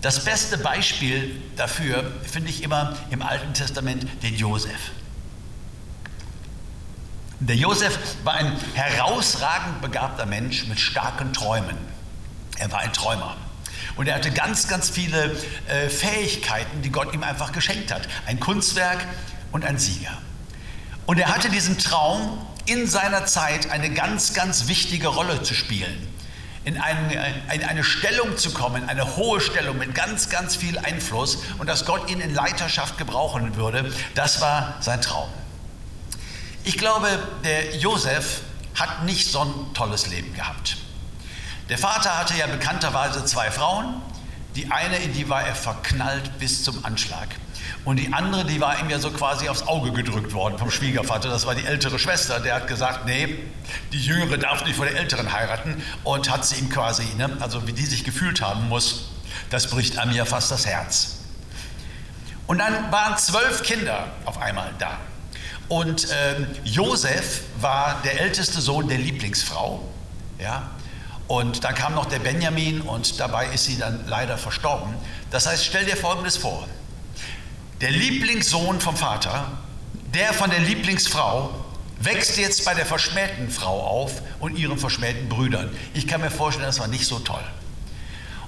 Das 0.02 0.24
beste 0.24 0.58
Beispiel 0.58 1.40
dafür 1.56 2.12
finde 2.24 2.50
ich 2.50 2.64
immer 2.64 2.96
im 3.10 3.22
Alten 3.22 3.54
Testament 3.54 4.04
den 4.24 4.34
Josef. 4.34 4.90
Der 7.38 7.54
Josef 7.54 7.96
war 8.24 8.34
ein 8.34 8.52
herausragend 8.74 9.80
begabter 9.80 10.26
Mensch 10.26 10.66
mit 10.66 10.80
starken 10.80 11.32
Träumen. 11.32 11.76
Er 12.58 12.72
war 12.72 12.80
ein 12.80 12.92
Träumer. 12.92 13.36
Und 13.94 14.08
er 14.08 14.16
hatte 14.16 14.32
ganz, 14.32 14.66
ganz 14.66 14.90
viele 14.90 15.36
äh, 15.68 15.88
Fähigkeiten, 15.88 16.82
die 16.82 16.90
Gott 16.90 17.14
ihm 17.14 17.22
einfach 17.22 17.52
geschenkt 17.52 17.92
hat. 17.92 18.08
Ein 18.26 18.40
Kunstwerk 18.40 19.06
und 19.52 19.64
ein 19.64 19.78
Sieger. 19.78 20.18
Und 21.06 21.18
er 21.18 21.32
hatte 21.32 21.48
diesen 21.48 21.78
Traum, 21.78 22.44
in 22.64 22.88
seiner 22.88 23.26
Zeit 23.26 23.70
eine 23.70 23.90
ganz, 23.90 24.34
ganz 24.34 24.68
wichtige 24.68 25.08
Rolle 25.08 25.42
zu 25.42 25.54
spielen 25.54 26.11
in, 26.64 26.78
ein, 26.78 27.10
in 27.52 27.64
eine 27.64 27.82
Stellung 27.82 28.36
zu 28.36 28.52
kommen, 28.52 28.88
eine 28.88 29.16
hohe 29.16 29.40
Stellung 29.40 29.78
mit 29.78 29.94
ganz, 29.94 30.28
ganz 30.28 30.54
viel 30.54 30.78
Einfluss 30.78 31.38
und 31.58 31.68
dass 31.68 31.84
Gott 31.84 32.10
ihn 32.10 32.20
in 32.20 32.34
Leiterschaft 32.34 32.98
gebrauchen 32.98 33.56
würde, 33.56 33.92
das 34.14 34.40
war 34.40 34.76
sein 34.80 35.00
Traum. 35.00 35.28
Ich 36.64 36.78
glaube, 36.78 37.08
der 37.42 37.76
Josef 37.76 38.42
hat 38.74 39.04
nicht 39.04 39.30
so 39.30 39.40
ein 39.40 39.74
tolles 39.74 40.06
Leben 40.06 40.32
gehabt. 40.34 40.76
Der 41.68 41.78
Vater 41.78 42.18
hatte 42.18 42.34
ja 42.36 42.46
bekannterweise 42.46 43.24
zwei 43.24 43.50
Frauen. 43.50 44.00
Die 44.54 44.70
eine, 44.70 44.98
in 44.98 45.12
die 45.12 45.28
war 45.28 45.46
er 45.46 45.54
verknallt 45.54 46.38
bis 46.38 46.62
zum 46.62 46.84
Anschlag. 46.84 47.28
Und 47.84 47.96
die 47.96 48.12
andere, 48.12 48.44
die 48.44 48.60
war 48.60 48.78
ihm 48.78 48.90
ja 48.90 49.00
so 49.00 49.10
quasi 49.10 49.48
aufs 49.48 49.62
Auge 49.62 49.92
gedrückt 49.92 50.32
worden 50.34 50.56
vom 50.56 50.70
Schwiegervater. 50.70 51.28
Das 51.28 51.46
war 51.46 51.54
die 51.56 51.64
ältere 51.64 51.98
Schwester. 51.98 52.38
Der 52.38 52.54
hat 52.54 52.68
gesagt, 52.68 53.06
nee, 53.06 53.38
die 53.92 54.00
Jüngere 54.00 54.38
darf 54.38 54.64
nicht 54.64 54.76
vor 54.76 54.86
der 54.86 54.96
Älteren 54.96 55.32
heiraten. 55.32 55.82
Und 56.04 56.30
hat 56.30 56.46
sie 56.46 56.56
ihm 56.56 56.68
quasi, 56.68 57.04
ne, 57.16 57.36
also 57.40 57.66
wie 57.66 57.72
die 57.72 57.86
sich 57.86 58.04
gefühlt 58.04 58.40
haben 58.40 58.68
muss, 58.68 59.10
das 59.50 59.66
bricht 59.66 59.98
einem 59.98 60.12
ja 60.12 60.24
fast 60.24 60.50
das 60.52 60.64
Herz. 60.64 61.16
Und 62.46 62.58
dann 62.58 62.92
waren 62.92 63.18
zwölf 63.18 63.62
Kinder 63.62 64.06
auf 64.26 64.40
einmal 64.40 64.70
da. 64.78 64.98
Und 65.68 66.06
ähm, 66.12 66.46
Josef 66.64 67.40
war 67.60 68.00
der 68.04 68.20
älteste 68.20 68.60
Sohn 68.60 68.88
der 68.88 68.98
Lieblingsfrau. 68.98 69.82
Ja? 70.38 70.70
Und 71.26 71.64
dann 71.64 71.74
kam 71.74 71.94
noch 71.94 72.06
der 72.06 72.18
Benjamin 72.18 72.82
und 72.82 73.18
dabei 73.18 73.46
ist 73.46 73.64
sie 73.64 73.78
dann 73.78 74.04
leider 74.06 74.38
verstorben. 74.38 74.94
Das 75.30 75.46
heißt, 75.46 75.64
stell 75.64 75.84
dir 75.84 75.96
Folgendes 75.96 76.36
vor. 76.36 76.68
Der 77.82 77.90
Lieblingssohn 77.90 78.80
vom 78.80 78.96
Vater, 78.96 79.58
der 80.14 80.32
von 80.32 80.48
der 80.50 80.60
Lieblingsfrau, 80.60 81.50
wächst 81.98 82.38
jetzt 82.38 82.64
bei 82.64 82.74
der 82.74 82.86
verschmähten 82.86 83.50
Frau 83.50 83.80
auf 83.80 84.22
und 84.38 84.56
ihren 84.56 84.78
verschmähten 84.78 85.28
Brüdern. 85.28 85.68
Ich 85.92 86.06
kann 86.06 86.20
mir 86.20 86.30
vorstellen, 86.30 86.66
das 86.66 86.78
war 86.78 86.86
nicht 86.86 87.04
so 87.06 87.18
toll. 87.18 87.42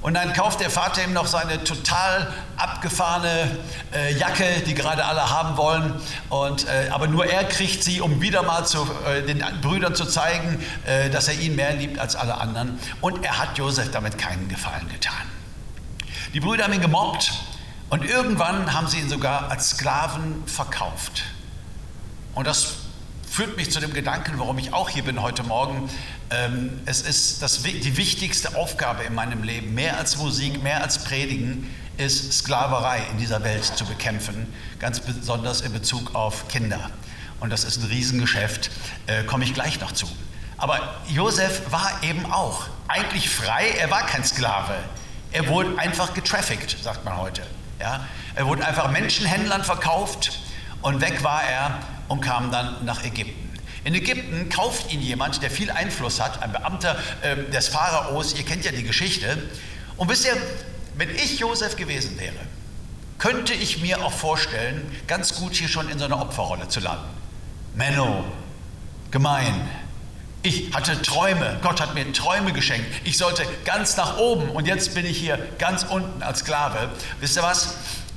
Und 0.03 0.15
dann 0.15 0.35
kauft 0.35 0.61
der 0.61 0.71
Vater 0.71 1.03
ihm 1.03 1.13
noch 1.13 1.27
seine 1.27 1.65
total 1.65 2.33
abgefahrene 2.57 3.59
äh, 3.93 4.17
Jacke, 4.17 4.45
die 4.69 4.75
gerade 4.75 5.05
alle 5.05 5.29
haben 5.29 5.57
wollen. 5.57 5.95
Und, 6.29 6.69
äh, 6.69 6.91
aber 6.91 7.09
nur 7.09 7.27
er 7.27 7.43
kriegt 7.43 7.83
sie, 7.83 8.01
um 8.01 8.23
wieder 8.23 8.45
mal 8.45 8.65
zu, 8.65 8.89
äh, 9.05 9.23
den 9.23 9.45
Brüdern 9.63 9.97
zu 9.97 10.05
zeigen, 10.05 10.65
äh, 10.87 11.11
dass 11.11 11.27
er 11.27 11.35
ihn 11.35 11.57
mehr 11.57 11.75
liebt 11.75 11.99
als 11.99 12.15
alle 12.15 12.41
anderen. 12.41 12.79
Und 13.01 13.25
er 13.25 13.39
hat 13.39 13.59
Josef 13.59 13.91
damit 13.91 14.17
keinen 14.17 14.49
Gefallen 14.49 14.89
getan. 14.91 15.27
Die 16.35 16.41
Brüder 16.41 16.65
haben 16.65 16.75
ihn 16.75 16.81
gemobbt 16.81 17.33
und 17.91 18.05
irgendwann 18.05 18.73
haben 18.73 18.89
sie 18.89 18.99
ihn 18.99 19.09
sogar 19.09 19.51
als 19.51 19.71
Sklaven 19.71 20.43
verkauft. 20.47 21.25
Und 22.35 22.47
das 22.47 22.75
führt 23.31 23.57
mich 23.57 23.71
zu 23.71 23.81
dem 23.81 23.93
Gedanken, 23.93 24.39
warum 24.39 24.59
ich 24.59 24.73
auch 24.73 24.89
hier 24.89 25.05
bin 25.05 25.21
heute 25.21 25.43
Morgen. 25.43 25.89
Ähm, 26.31 26.81
es 26.87 27.03
ist 27.03 27.43
das, 27.43 27.63
die 27.63 27.97
wichtigste 27.97 28.57
Aufgabe 28.57 29.03
in 29.03 29.15
meinem 29.15 29.43
Leben, 29.43 29.75
mehr 29.75 29.99
als 29.99 30.17
Musik, 30.17 30.63
mehr 30.63 30.83
als 30.83 31.05
Predigen, 31.05 31.69
ist 31.97 32.33
Sklaverei 32.33 33.03
in 33.11 33.19
dieser 33.19 33.45
Welt 33.45 33.65
zu 33.65 33.85
bekämpfen, 33.85 34.53
ganz 34.79 35.01
besonders 35.01 35.61
in 35.61 35.73
Bezug 35.73 36.15
auf 36.15 36.49
Kinder. 36.49 36.91
Und 37.41 37.51
das 37.51 37.65
ist 37.65 37.83
ein 37.83 37.87
Riesengeschäft, 37.87 38.71
äh, 39.07 39.25
komme 39.25 39.45
ich 39.45 39.55
gleich 39.55 39.81
noch 39.81 39.93
zu. 39.93 40.09
Aber 40.57 40.81
Josef 41.09 41.71
war 41.71 42.03
eben 42.03 42.31
auch 42.33 42.67
eigentlich 42.89 43.29
frei, 43.29 43.69
er 43.79 43.91
war 43.91 44.07
kein 44.07 44.25
Sklave. 44.25 44.75
Er 45.33 45.49
wurde 45.49 45.79
einfach 45.79 46.15
getraffickt, 46.15 46.77
sagt 46.83 47.05
man 47.05 47.17
heute. 47.17 47.43
Ja? 47.81 48.07
Er 48.35 48.47
wurde 48.47 48.67
einfach 48.67 48.91
Menschenhändlern 48.91 49.65
verkauft 49.65 50.39
und 50.83 51.01
weg 51.01 51.23
war 51.23 51.43
er 51.45 51.79
und 52.09 52.21
kam 52.21 52.51
dann 52.51 52.85
nach 52.85 53.05
Ägypten. 53.05 53.53
In 53.85 53.95
Ägypten 53.95 54.49
kauft 54.49 54.93
ihn 54.93 55.03
jemand, 55.03 55.43
der 55.43 55.51
viel 55.51 55.71
Einfluss 55.71 56.21
hat, 56.21 56.43
ein 56.43 56.53
Beamter 56.53 56.97
äh, 57.23 57.37
des 57.51 57.69
Pharaos, 57.69 58.35
ihr 58.35 58.45
kennt 58.45 58.65
ja 58.65 58.73
die 58.73 58.83
Geschichte. 58.83 59.43
Und 59.97 60.09
wisst 60.09 60.25
ihr, 60.25 60.37
wenn 60.97 61.11
ich 61.11 61.39
Josef 61.39 61.77
gewesen 61.77 62.19
wäre, 62.19 62.35
könnte 63.19 63.53
ich 63.53 63.81
mir 63.83 64.05
auch 64.05 64.13
vorstellen, 64.13 64.91
ganz 65.07 65.35
gut 65.35 65.55
hier 65.55 65.69
schon 65.69 65.89
in 65.89 65.99
so 65.99 66.07
einer 66.07 66.21
Opferrolle 66.21 66.69
zu 66.69 66.81
landen. 66.81 67.09
Menno, 67.75 68.25
gemein. 69.11 69.69
Ich 70.45 70.73
hatte 70.75 71.03
Träume, 71.03 71.59
Gott 71.63 71.81
hat 71.81 71.95
mir 71.95 72.13
Träume 72.13 72.53
geschenkt. 72.53 72.87
Ich 73.03 73.19
sollte 73.19 73.45
ganz 73.65 73.97
nach 73.97 74.19
oben 74.19 74.51
und 74.51 74.67
jetzt 74.67 74.95
bin 74.95 75.07
ich 75.07 75.19
hier 75.19 75.39
ganz 75.59 75.83
unten 75.83 76.23
als 76.23 76.41
Sklave. 76.41 76.91
Wisst 77.19 77.37
ihr 77.37 77.43
was? 77.43 77.75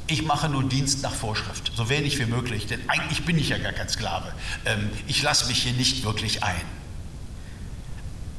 ich 0.07 0.23
mache 0.23 0.49
nur 0.49 0.63
Dienst 0.63 1.03
nach 1.03 1.13
Vorschrift, 1.13 1.71
so 1.75 1.89
wenig 1.89 2.17
wie 2.17 2.25
möglich, 2.25 2.65
denn 2.65 2.81
eigentlich 2.89 3.25
bin 3.25 3.37
ich 3.37 3.49
ja 3.49 3.57
gar 3.57 3.73
kein 3.73 3.89
Sklave. 3.89 4.31
Ähm, 4.65 4.89
ich 5.05 5.21
lasse 5.21 5.47
mich 5.47 5.63
hier 5.63 5.73
nicht 5.73 6.03
wirklich 6.05 6.43
ein. 6.43 6.61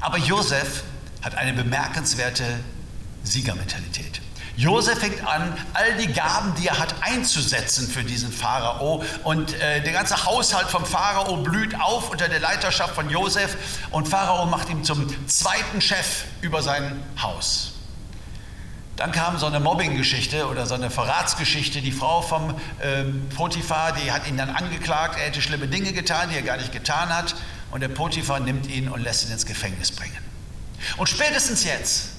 Aber 0.01 0.16
Josef 0.18 0.85
hat 1.22 1.35
eine 1.37 1.53
bemerkenswerte 1.53 2.44
Siegermentalität. 3.22 4.20
Josef 4.59 4.99
fängt 4.99 5.25
an, 5.25 5.57
all 5.73 5.94
die 5.99 6.12
Gaben, 6.12 6.53
die 6.57 6.66
er 6.66 6.81
hat, 6.81 6.92
einzusetzen 7.01 7.87
für 7.87 8.03
diesen 8.03 8.33
Pharao. 8.33 9.05
Und 9.23 9.55
äh, 9.55 9.81
der 9.85 9.92
ganze 9.92 10.25
Haushalt 10.25 10.66
vom 10.66 10.85
Pharao 10.85 11.37
blüht 11.37 11.81
auf 11.81 12.11
unter 12.11 12.29
der 12.29 12.40
Leiterschaft 12.40 12.97
von 12.97 13.09
Josef. 13.09 13.57
Und 13.92 14.09
Pharao 14.09 14.47
macht 14.47 14.68
ihn 14.68 14.83
zum 14.83 15.07
zweiten 15.29 15.81
Chef 15.81 16.25
über 16.40 16.61
sein 16.61 17.01
Haus. 17.23 17.75
Dann 18.97 19.12
kam 19.12 19.38
so 19.38 19.47
eine 19.47 19.61
Mobbing-Geschichte 19.61 20.49
oder 20.49 20.66
so 20.66 20.75
eine 20.75 20.90
Verratsgeschichte. 20.90 21.81
Die 21.81 21.92
Frau 21.92 22.21
vom 22.21 22.51
äh, 22.81 23.05
Potiphar, 23.37 23.92
die 23.92 24.11
hat 24.11 24.27
ihn 24.27 24.37
dann 24.37 24.51
angeklagt, 24.51 25.21
er 25.21 25.27
hätte 25.27 25.40
schlimme 25.40 25.68
Dinge 25.68 25.92
getan, 25.92 26.31
die 26.31 26.35
er 26.35 26.42
gar 26.42 26.57
nicht 26.57 26.73
getan 26.73 27.11
hat. 27.11 27.37
Und 27.71 27.79
der 27.79 27.90
Potiphar 27.90 28.40
nimmt 28.40 28.66
ihn 28.66 28.88
und 28.88 29.03
lässt 29.03 29.25
ihn 29.25 29.31
ins 29.31 29.47
Gefängnis 29.47 29.92
bringen. 29.92 30.18
Und 30.97 31.09
spätestens 31.09 31.62
jetzt 31.62 32.18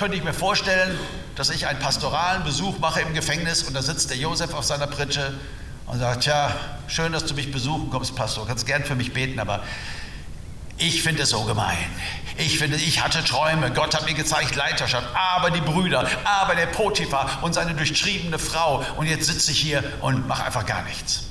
könnte 0.00 0.16
ich 0.16 0.24
mir 0.24 0.32
vorstellen, 0.32 0.98
dass 1.36 1.50
ich 1.50 1.66
einen 1.66 1.78
pastoralen 1.78 2.42
Besuch 2.42 2.78
mache 2.78 3.02
im 3.02 3.12
Gefängnis 3.12 3.64
und 3.64 3.74
da 3.74 3.82
sitzt 3.82 4.08
der 4.08 4.16
Josef 4.16 4.54
auf 4.54 4.64
seiner 4.64 4.86
Pritsche 4.86 5.34
und 5.86 5.98
sagt, 5.98 6.22
tja, 6.22 6.56
schön, 6.88 7.12
dass 7.12 7.26
du 7.26 7.34
mich 7.34 7.52
besuchen 7.52 7.90
kommst, 7.90 8.16
Pastor, 8.16 8.46
kannst 8.46 8.64
gern 8.64 8.82
für 8.82 8.94
mich 8.94 9.12
beten, 9.12 9.38
aber 9.38 9.62
ich 10.78 11.02
finde 11.02 11.24
es 11.24 11.28
so 11.28 11.42
gemein. 11.42 11.76
Ich 12.38 12.58
finde, 12.58 12.78
ich 12.78 13.04
hatte 13.04 13.22
Träume. 13.22 13.72
Gott 13.72 13.94
hat 13.94 14.06
mir 14.06 14.14
gezeigt 14.14 14.56
Leiterschaft. 14.56 15.06
Aber 15.14 15.50
die 15.50 15.60
Brüder, 15.60 16.08
aber 16.24 16.54
der 16.54 16.64
Potiphar 16.64 17.40
und 17.42 17.52
seine 17.52 17.74
durchtriebene 17.74 18.38
Frau. 18.38 18.82
Und 18.96 19.06
jetzt 19.06 19.26
sitze 19.26 19.52
ich 19.52 19.60
hier 19.60 19.84
und 20.00 20.26
mache 20.26 20.44
einfach 20.44 20.64
gar 20.64 20.82
nichts. 20.84 21.24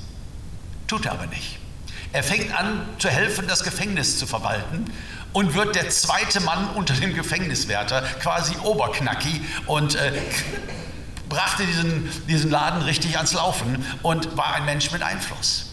Tut 0.86 1.06
er 1.06 1.12
aber 1.12 1.26
nicht. 1.26 1.58
Er 2.12 2.22
fängt 2.22 2.56
an 2.56 2.88
zu 2.98 3.08
helfen, 3.08 3.48
das 3.48 3.64
Gefängnis 3.64 4.16
zu 4.16 4.28
verwalten 4.28 4.92
und 5.32 5.54
wird 5.54 5.74
der 5.76 5.88
zweite 5.90 6.40
Mann 6.40 6.70
unter 6.74 6.94
dem 6.94 7.14
Gefängniswärter, 7.14 8.02
quasi 8.20 8.56
Oberknacki 8.62 9.42
und 9.66 9.94
äh, 9.94 10.12
brachte 11.28 11.64
diesen, 11.64 12.10
diesen 12.26 12.50
Laden 12.50 12.82
richtig 12.82 13.16
ans 13.16 13.32
Laufen 13.32 13.84
und 14.02 14.36
war 14.36 14.54
ein 14.54 14.64
Mensch 14.64 14.90
mit 14.90 15.02
Einfluss. 15.02 15.66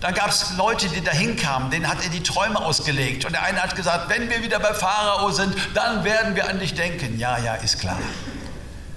Dann 0.00 0.14
gab 0.14 0.30
es 0.30 0.56
Leute, 0.56 0.88
die 0.88 1.00
da 1.00 1.12
hinkamen, 1.12 1.70
denen 1.70 1.86
hat 1.86 2.02
er 2.02 2.10
die 2.10 2.24
Träume 2.24 2.58
ausgelegt. 2.60 3.24
Und 3.24 3.32
der 3.32 3.44
eine 3.44 3.62
hat 3.62 3.76
gesagt, 3.76 4.08
wenn 4.08 4.28
wir 4.28 4.42
wieder 4.42 4.58
bei 4.58 4.74
Pharao 4.74 5.30
sind, 5.30 5.54
dann 5.74 6.02
werden 6.02 6.34
wir 6.34 6.48
an 6.48 6.58
dich 6.58 6.74
denken. 6.74 7.20
Ja, 7.20 7.38
ja, 7.38 7.54
ist 7.54 7.78
klar. 7.78 7.98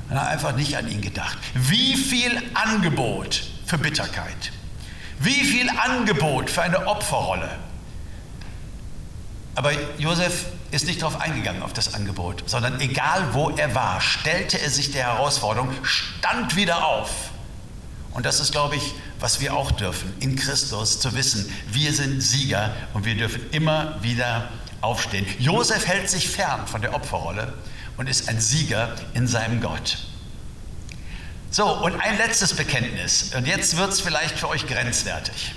Man 0.10 0.20
hat 0.20 0.30
einfach 0.30 0.56
nicht 0.56 0.76
an 0.76 0.88
ihn 0.88 1.02
gedacht. 1.02 1.38
Wie 1.54 1.96
viel 1.96 2.41
Angebot 2.56 3.44
für 3.68 3.78
Bitterkeit. 3.78 4.52
Wie 5.20 5.44
viel 5.44 5.70
Angebot 5.70 6.50
für 6.50 6.63
eine 6.63 6.88
Opferrolle. 6.88 7.52
Aber 9.56 9.72
Josef 9.98 10.46
ist 10.72 10.86
nicht 10.86 11.02
darauf 11.02 11.22
eingegangen, 11.22 11.63
auf 11.63 11.72
das 11.72 11.94
Angebot, 11.94 12.44
sondern 12.46 12.80
egal 12.82 13.34
wo 13.34 13.50
er 13.52 13.74
war, 13.74 14.02
stellte 14.02 14.60
er 14.60 14.70
sich 14.70 14.91
der 14.91 15.06
Herausforderung, 15.06 15.72
stand 15.84 16.56
wieder 16.58 16.86
auf. 16.86 17.10
Und 18.12 18.26
das 18.26 18.39
ist, 18.39 18.52
glaube 18.52 18.76
ich, 18.76 18.94
was 19.20 19.39
wir 19.39 19.56
auch 19.56 19.72
dürfen, 19.72 20.13
in 20.20 20.36
Christus 20.36 21.00
zu 21.00 21.15
wissen, 21.15 21.52
wir 21.72 21.94
sind 21.94 22.22
Sieger 22.22 22.74
und 22.94 23.06
wir 23.06 23.15
dürfen 23.15 23.50
immer 23.52 24.02
wieder 24.04 24.50
aufstehen. 24.82 25.26
Josef 25.39 25.88
hält 25.88 26.10
sich 26.10 26.30
fern 26.30 26.68
von 26.68 26.82
der 26.82 26.94
Opferrolle 26.94 27.54
und 27.98 28.08
ist 28.08 28.28
ein 28.30 28.39
Sieger 28.39 28.96
in 29.13 29.28
seinem 29.28 29.62
Gott. 29.62 29.98
So, 31.50 31.65
und 31.65 32.00
ein 32.02 32.18
letztes 32.18 32.54
Bekenntnis. 32.54 33.34
Und 33.34 33.48
jetzt 33.48 33.78
wird 33.78 33.94
es 33.94 34.02
vielleicht 34.02 34.38
für 34.38 34.50
euch 34.50 34.68
grenzwertig. 34.68 35.56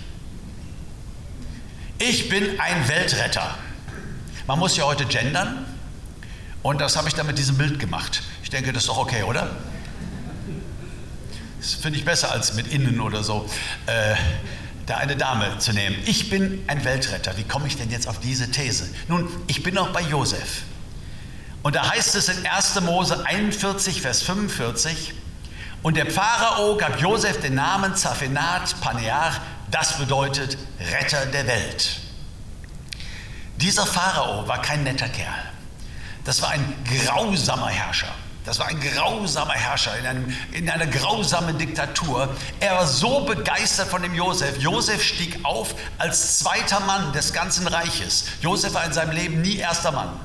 Ich 1.99 2.29
bin 2.29 2.61
ein 2.61 2.87
Weltretter. 2.87 3.57
Man 4.49 4.59
muss 4.59 4.79
ja 4.79 4.85
heute 4.85 5.05
gendern. 5.05 5.67
Und 6.63 6.81
das 6.81 6.97
habe 6.97 7.07
ich 7.07 7.15
dann 7.15 7.27
mit 7.27 7.37
diesem 7.37 7.59
Bild 7.59 7.79
gemacht. 7.79 8.23
Ich 8.43 8.49
denke, 8.49 8.73
das 8.73 8.85
ist 8.85 8.89
doch 8.89 8.97
okay, 8.97 9.23
oder? 9.23 9.51
Das 11.61 11.75
finde 11.75 11.99
ich 11.99 12.07
besser 12.07 12.33
als 12.33 12.55
mit 12.55 12.67
innen 12.69 12.99
oder 13.03 13.23
so. 13.23 13.47
Äh, 13.85 14.15
da 14.87 14.97
eine 14.97 15.17
Dame 15.17 15.59
zu 15.59 15.75
nehmen. 15.75 15.97
Ich 16.07 16.31
bin 16.31 16.65
ein 16.67 16.83
Weltretter. 16.83 17.37
Wie 17.37 17.45
komme 17.45 17.67
ich 17.67 17.77
denn 17.77 17.91
jetzt 17.91 18.09
auf 18.09 18.21
diese 18.21 18.51
These? 18.51 18.89
Nun, 19.07 19.29
ich 19.49 19.63
bin 19.63 19.77
auch 19.77 19.91
bei 19.91 20.01
Josef. 20.01 20.63
Und 21.63 21.77
da 21.77 21.91
heißt 21.91 22.15
es 22.15 22.31
in 22.31 22.47
1. 22.47 22.81
Mose 22.81 23.27
41, 23.27 24.01
Vers 24.01 24.23
45, 24.23 25.13
und 25.83 25.99
der 25.99 26.11
Pharao 26.11 26.79
gab 26.79 26.99
Josef 27.03 27.39
den 27.41 27.55
Namen 27.55 27.95
Zaphenat 27.95 28.81
Panear, 28.81 29.33
das 29.71 29.99
bedeutet 29.99 30.57
Retter 30.81 31.27
der 31.27 31.47
Welt. 31.47 32.01
Dieser 33.59 33.87
Pharao 33.87 34.47
war 34.47 34.63
kein 34.63 34.85
netter 34.85 35.09
Kerl. 35.09 35.43
Das 36.25 36.43
war 36.43 36.51
ein 36.51 36.75
grausamer 36.85 37.69
Herrscher. 37.69 38.15
Das 38.45 38.59
war 38.59 38.69
ein 38.69 38.81
grausamer 38.81 39.53
Herrscher 39.53 39.99
in, 39.99 40.07
einem, 40.07 40.37
in 40.53 40.71
einer 40.71 40.87
grausamen 40.87 41.59
Diktatur. 41.59 42.35
Er 42.61 42.77
war 42.77 42.87
so 42.87 43.25
begeistert 43.27 43.89
von 43.89 44.03
dem 44.03 44.15
Josef. 44.15 44.57
Josef 44.59 45.03
stieg 45.03 45.41
auf 45.43 45.75
als 45.99 46.39
zweiter 46.39 46.81
Mann 46.81 47.13
des 47.13 47.33
ganzen 47.33 47.67
Reiches. 47.67 48.25
Josef 48.41 48.73
war 48.75 48.85
in 48.85 48.93
seinem 48.93 49.11
Leben 49.11 49.43
nie 49.43 49.57
erster 49.57 49.93
Mann. 49.93 50.19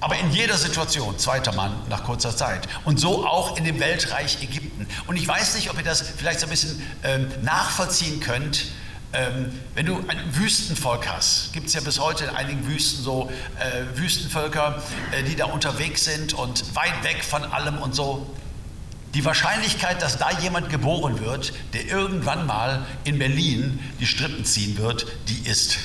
Aber 0.00 0.16
in 0.16 0.30
jeder 0.30 0.56
Situation 0.56 1.18
zweiter 1.18 1.52
Mann 1.52 1.74
nach 1.88 2.04
kurzer 2.04 2.36
Zeit. 2.36 2.68
Und 2.84 3.00
so 3.00 3.26
auch 3.26 3.56
in 3.56 3.64
dem 3.64 3.80
Weltreich 3.80 4.40
Ägypten. 4.42 4.86
Und 5.08 5.16
ich 5.16 5.26
weiß 5.26 5.56
nicht, 5.56 5.70
ob 5.70 5.76
ihr 5.76 5.84
das 5.84 6.00
vielleicht 6.00 6.40
so 6.40 6.46
ein 6.46 6.50
bisschen 6.50 6.82
äh, 7.02 7.18
nachvollziehen 7.42 8.20
könnt. 8.20 8.66
Ähm, 9.12 9.52
wenn 9.74 9.86
du 9.86 10.04
ein 10.06 10.18
Wüstenvolk 10.36 11.08
hast, 11.08 11.52
gibt 11.54 11.68
es 11.68 11.74
ja 11.74 11.80
bis 11.80 11.98
heute 11.98 12.24
in 12.24 12.30
einigen 12.30 12.66
Wüsten 12.66 13.02
so 13.02 13.30
äh, 13.58 13.98
Wüstenvölker, 13.98 14.82
äh, 15.12 15.22
die 15.22 15.34
da 15.34 15.46
unterwegs 15.46 16.04
sind 16.04 16.34
und 16.34 16.76
weit 16.76 17.04
weg 17.04 17.24
von 17.24 17.42
allem 17.44 17.78
und 17.78 17.94
so. 17.94 18.26
Die 19.14 19.24
Wahrscheinlichkeit, 19.24 20.02
dass 20.02 20.18
da 20.18 20.30
jemand 20.40 20.68
geboren 20.68 21.20
wird, 21.20 21.54
der 21.72 21.86
irgendwann 21.86 22.46
mal 22.46 22.84
in 23.04 23.18
Berlin 23.18 23.80
die 23.98 24.06
Strippen 24.06 24.44
ziehen 24.44 24.76
wird, 24.76 25.06
die 25.28 25.48
ist 25.48 25.78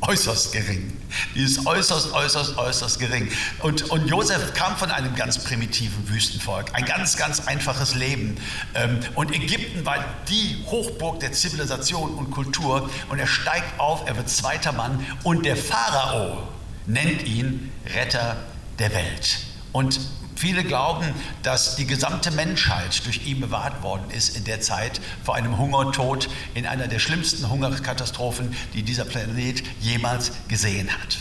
äußerst 0.00 0.52
gering. 0.52 0.96
Die 1.34 1.42
ist 1.42 1.66
äußerst, 1.66 2.12
äußerst, 2.12 2.56
äußerst 2.56 2.98
gering. 2.98 3.30
Und, 3.60 3.90
und 3.90 4.06
Josef 4.08 4.54
kam 4.54 4.76
von 4.76 4.90
einem 4.90 5.14
ganz 5.14 5.42
primitiven 5.42 6.08
Wüstenvolk, 6.08 6.74
ein 6.74 6.84
ganz, 6.84 7.16
ganz 7.16 7.46
einfaches 7.46 7.94
Leben. 7.94 8.36
Ähm, 8.74 9.00
und 9.14 9.34
Ägypten 9.34 9.84
war 9.84 10.04
die 10.28 10.64
Hochburg 10.66 11.20
der 11.20 11.32
Zivilisation 11.32 12.14
und 12.14 12.30
Kultur. 12.30 12.88
Und 13.08 13.18
er 13.18 13.26
steigt 13.26 13.78
auf, 13.80 14.06
er 14.06 14.16
wird 14.16 14.28
zweiter 14.28 14.72
Mann. 14.72 15.04
Und 15.24 15.44
der 15.44 15.56
Pharao 15.56 16.48
nennt 16.86 17.26
ihn 17.26 17.72
Retter 17.94 18.36
der 18.78 18.92
Welt. 18.94 19.40
Und 19.72 20.00
Viele 20.38 20.62
glauben, 20.62 21.12
dass 21.42 21.74
die 21.74 21.84
gesamte 21.84 22.30
Menschheit 22.30 23.04
durch 23.04 23.26
ihn 23.26 23.40
bewahrt 23.40 23.82
worden 23.82 24.08
ist 24.12 24.36
in 24.36 24.44
der 24.44 24.60
Zeit 24.60 25.00
vor 25.24 25.34
einem 25.34 25.58
Hungertod 25.58 26.28
in 26.54 26.64
einer 26.64 26.86
der 26.86 27.00
schlimmsten 27.00 27.50
Hungerkatastrophen, 27.50 28.54
die 28.72 28.84
dieser 28.84 29.04
Planet 29.04 29.64
jemals 29.80 30.30
gesehen 30.46 30.90
hat. 30.90 31.18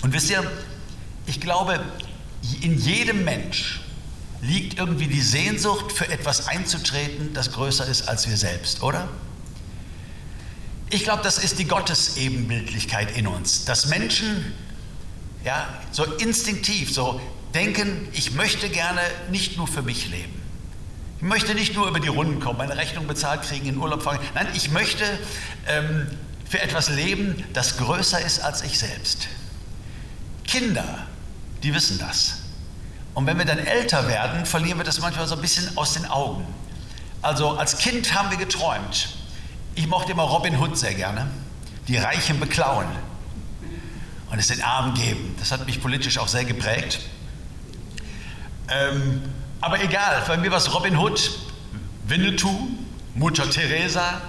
Und 0.00 0.14
wisst 0.14 0.30
ihr, 0.30 0.50
ich 1.26 1.42
glaube, 1.42 1.80
in 2.62 2.78
jedem 2.78 3.26
Mensch 3.26 3.82
liegt 4.40 4.78
irgendwie 4.78 5.08
die 5.08 5.20
Sehnsucht, 5.20 5.92
für 5.92 6.08
etwas 6.08 6.48
einzutreten, 6.48 7.34
das 7.34 7.52
größer 7.52 7.84
ist 7.84 8.08
als 8.08 8.26
wir 8.26 8.38
selbst, 8.38 8.82
oder? 8.82 9.06
Ich 10.88 11.04
glaube, 11.04 11.22
das 11.22 11.36
ist 11.36 11.58
die 11.58 11.66
Gottesebenbildlichkeit 11.66 13.14
in 13.18 13.26
uns, 13.26 13.66
dass 13.66 13.88
Menschen 13.88 14.54
ja, 15.44 15.68
so 15.92 16.04
instinktiv, 16.04 16.90
so 16.90 17.20
denken, 17.54 18.08
ich 18.12 18.32
möchte 18.32 18.68
gerne 18.68 19.00
nicht 19.30 19.56
nur 19.56 19.66
für 19.66 19.82
mich 19.82 20.08
leben. 20.08 20.40
Ich 21.18 21.22
möchte 21.22 21.54
nicht 21.54 21.74
nur 21.74 21.86
über 21.86 22.00
die 22.00 22.08
Runden 22.08 22.40
kommen, 22.40 22.58
meine 22.58 22.76
Rechnung 22.76 23.06
bezahlt 23.06 23.42
kriegen, 23.42 23.66
in 23.66 23.76
Urlaub 23.76 24.02
fahren. 24.02 24.18
Nein, 24.34 24.48
ich 24.54 24.70
möchte 24.70 25.04
ähm, 25.66 26.06
für 26.48 26.62
etwas 26.62 26.88
leben, 26.88 27.44
das 27.52 27.76
größer 27.76 28.20
ist 28.20 28.40
als 28.40 28.62
ich 28.62 28.78
selbst. 28.78 29.28
Kinder, 30.44 31.06
die 31.62 31.74
wissen 31.74 31.98
das. 31.98 32.38
Und 33.14 33.26
wenn 33.26 33.38
wir 33.38 33.44
dann 33.44 33.58
älter 33.58 34.08
werden, 34.08 34.46
verlieren 34.46 34.78
wir 34.78 34.84
das 34.84 35.00
manchmal 35.00 35.26
so 35.26 35.34
ein 35.34 35.40
bisschen 35.42 35.76
aus 35.76 35.92
den 35.94 36.06
Augen. 36.06 36.46
Also 37.22 37.50
als 37.50 37.78
Kind 37.78 38.14
haben 38.14 38.30
wir 38.30 38.38
geträumt. 38.38 39.10
Ich 39.74 39.86
mochte 39.86 40.12
immer 40.12 40.22
Robin 40.22 40.58
Hood 40.58 40.78
sehr 40.78 40.94
gerne. 40.94 41.26
Die 41.86 41.96
Reichen 41.96 42.40
beklauen 42.40 42.86
und 44.30 44.38
es 44.38 44.46
den 44.46 44.62
Armen 44.62 44.94
geben. 44.94 45.34
Das 45.38 45.52
hat 45.52 45.66
mich 45.66 45.82
politisch 45.82 46.18
auch 46.18 46.28
sehr 46.28 46.44
geprägt. 46.44 47.00
Ähm, 48.70 49.22
aber 49.60 49.82
egal, 49.82 50.22
bei 50.26 50.36
mir 50.36 50.50
war 50.50 50.58
es 50.58 50.72
Robin 50.72 50.96
Hood, 50.96 51.30
Winnetou, 52.06 52.68
Mutter 53.14 53.48
Teresa, 53.50 54.20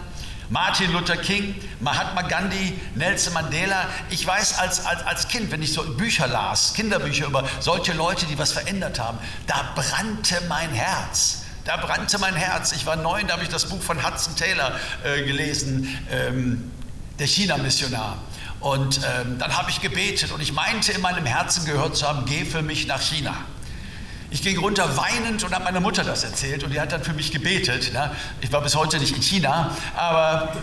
Martin 0.50 0.92
Luther 0.92 1.16
King, 1.16 1.56
Mahatma 1.80 2.24
Gandhi, 2.24 2.74
Nelson 2.96 3.34
Mandela. 3.34 3.88
Ich 4.10 4.28
weiß 4.28 4.60
als, 4.60 4.86
als, 4.86 5.06
als 5.06 5.28
Kind, 5.30 5.50
wenn 5.52 5.62
ich 5.62 5.72
so 5.72 5.82
Bücher 5.96 6.28
las, 6.28 6.74
Kinderbücher 6.74 7.28
über 7.28 7.48
solche 7.62 7.94
Leute, 7.94 8.26
die 8.26 8.38
was 8.38 8.52
verändert 8.52 9.00
haben, 9.00 9.18
da 9.48 9.72
brannte 9.76 10.42
mein 10.50 10.72
Herz. 10.72 11.44
Da 11.64 11.78
brannte 11.78 12.18
mein 12.18 12.36
Herz. 12.36 12.74
Ich 12.74 12.86
war 12.86 12.98
neun, 12.98 13.28
da 13.28 13.36
habe 13.36 13.44
ich 13.44 13.50
das 13.50 13.66
Buch 13.66 13.82
von 13.82 14.06
Hudson 14.06 14.36
Taylor 14.36 14.74
äh, 15.06 15.24
gelesen, 15.24 15.98
ähm, 16.12 16.72
der 17.18 17.28
China-Missionar. 17.28 18.18
Und 18.60 18.98
ähm, 18.98 19.40
dann 19.40 19.56
habe 19.56 19.70
ich 19.70 19.80
gebetet 19.80 20.32
und 20.32 20.42
ich 20.42 20.52
meinte 20.52 20.92
in 20.92 21.02
meinem 21.02 21.26
Herzen 21.26 21.66
gehört 21.66 21.96
zu 21.96 22.08
haben, 22.08 22.26
geh 22.26 22.44
für 22.44 22.62
mich 22.62 22.88
nach 22.88 23.02
China. 23.02 23.36
Ich 24.32 24.42
ging 24.42 24.58
runter 24.58 24.96
weinend 24.96 25.44
und 25.44 25.54
habe 25.54 25.66
meiner 25.66 25.82
Mutter 25.82 26.06
das 26.06 26.24
erzählt 26.24 26.64
und 26.64 26.72
die 26.72 26.80
hat 26.80 26.94
dann 26.94 27.04
für 27.04 27.14
mich 27.14 27.32
gebetet. 27.32 27.92
Ne? 27.92 28.12
Ich 28.40 28.52
war 28.52 28.62
bis 28.62 28.76
heute 28.76 28.98
nicht 28.98 29.14
in 29.14 29.22
China, 29.22 29.76
aber 29.96 30.54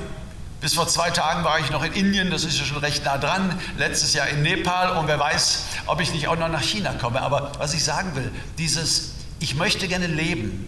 bis 0.63 0.75
vor 0.75 0.89
zwei 0.89 1.11
Tagen 1.11 1.45
war 1.45 1.61
ich 1.61 1.71
noch 1.71 1.85
in 1.85 1.93
Indien, 1.93 2.31
das 2.31 2.45
ist 2.45 2.59
ja 2.59 2.65
schon 2.65 2.79
recht 2.79 3.05
nah 3.05 3.19
dran. 3.19 3.61
Letztes 3.77 4.15
Jahr 4.15 4.27
in 4.27 4.43
Nepal 4.43 4.97
und 4.97 5.07
wer 5.07 5.19
weiß, 5.19 5.65
ob 5.87 6.01
ich 6.01 6.13
nicht 6.15 6.29
auch 6.29 6.37
noch 6.37 6.49
nach 6.49 6.63
China 6.63 6.95
komme. 6.95 7.21
Aber 7.21 7.53
was 7.59 7.75
ich 7.75 7.85
sagen 7.85 8.17
will, 8.17 8.33
dieses, 8.57 9.11
ich 9.39 9.55
möchte 9.55 9.87
gerne 9.87 10.07
leben 10.07 10.67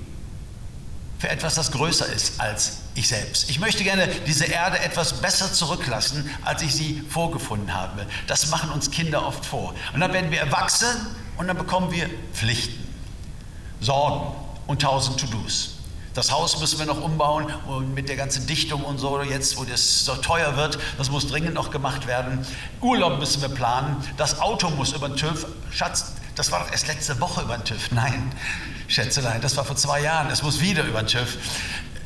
für 1.18 1.30
etwas, 1.30 1.54
das 1.54 1.72
größer 1.72 2.06
ist 2.06 2.38
als 2.38 2.80
ich 2.94 3.08
selbst. 3.08 3.48
Ich 3.48 3.60
möchte 3.60 3.82
gerne 3.82 4.08
diese 4.26 4.44
Erde 4.44 4.78
etwas 4.78 5.14
besser 5.20 5.52
zurücklassen, 5.52 6.30
als 6.42 6.62
ich 6.62 6.74
sie 6.74 7.02
vorgefunden 7.08 7.74
habe. 7.74 8.06
Das 8.26 8.48
machen 8.48 8.70
uns 8.70 8.90
Kinder 8.90 9.26
oft 9.26 9.44
vor. 9.44 9.74
Und 9.94 10.00
dann 10.00 10.12
werden 10.12 10.30
wir 10.30 10.38
erwachsen 10.38 10.88
und 11.36 11.48
dann 11.48 11.56
bekommen 11.56 11.90
wir 11.92 12.08
Pflichten. 12.32 12.79
Sorgen 13.80 14.34
und 14.66 14.82
tausend 14.82 15.18
To-Dos. 15.20 15.76
Das 16.14 16.32
Haus 16.32 16.58
müssen 16.58 16.78
wir 16.80 16.86
noch 16.86 17.00
umbauen 17.00 17.46
und 17.66 17.94
mit 17.94 18.08
der 18.08 18.16
ganzen 18.16 18.46
Dichtung 18.46 18.82
und 18.82 18.98
so, 18.98 19.22
jetzt 19.22 19.56
wo 19.56 19.64
das 19.64 20.04
so 20.04 20.16
teuer 20.16 20.56
wird, 20.56 20.78
das 20.98 21.08
muss 21.08 21.28
dringend 21.28 21.54
noch 21.54 21.70
gemacht 21.70 22.08
werden. 22.08 22.44
Urlaub 22.80 23.20
müssen 23.20 23.40
wir 23.40 23.48
planen, 23.48 23.96
das 24.16 24.40
Auto 24.40 24.70
muss 24.70 24.92
über 24.92 25.08
den 25.08 25.16
TÜV. 25.16 25.46
Schatz, 25.70 26.12
das 26.34 26.50
war 26.50 26.64
doch 26.64 26.72
erst 26.72 26.88
letzte 26.88 27.20
Woche 27.20 27.42
über 27.42 27.56
den 27.56 27.64
TÜV. 27.64 27.90
Nein, 27.92 28.32
Schätzelein, 28.88 29.40
das 29.40 29.56
war 29.56 29.64
vor 29.64 29.76
zwei 29.76 30.00
Jahren, 30.00 30.30
es 30.30 30.42
muss 30.42 30.60
wieder 30.60 30.82
über 30.84 31.00
den 31.02 31.06
TÜV. 31.06 31.36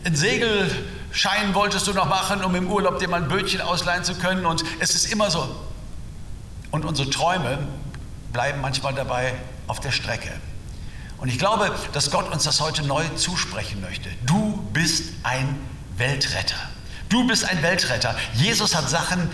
Ein 0.04 0.14
Segelschein 0.14 1.54
wolltest 1.54 1.86
du 1.86 1.94
noch 1.94 2.06
machen, 2.06 2.44
um 2.44 2.54
im 2.54 2.70
Urlaub 2.70 2.98
dir 2.98 3.08
mal 3.08 3.22
ein 3.22 3.28
Bötchen 3.28 3.62
ausleihen 3.62 4.04
zu 4.04 4.14
können 4.16 4.44
und 4.44 4.64
es 4.80 4.94
ist 4.94 5.10
immer 5.10 5.30
so. 5.30 5.48
Und 6.70 6.84
unsere 6.84 7.08
Träume 7.08 7.58
bleiben 8.34 8.60
manchmal 8.60 8.92
dabei 8.92 9.32
auf 9.66 9.80
der 9.80 9.92
Strecke. 9.92 10.30
Und 11.18 11.28
ich 11.28 11.38
glaube, 11.38 11.74
dass 11.92 12.10
Gott 12.10 12.30
uns 12.32 12.44
das 12.44 12.60
heute 12.60 12.82
neu 12.82 13.06
zusprechen 13.16 13.80
möchte. 13.80 14.10
Du 14.26 14.62
bist 14.72 15.12
ein 15.22 15.58
Weltretter. 15.96 16.56
Du 17.08 17.26
bist 17.26 17.44
ein 17.44 17.62
Weltretter. 17.62 18.16
Jesus 18.34 18.74
hat 18.74 18.88
Sachen 18.90 19.30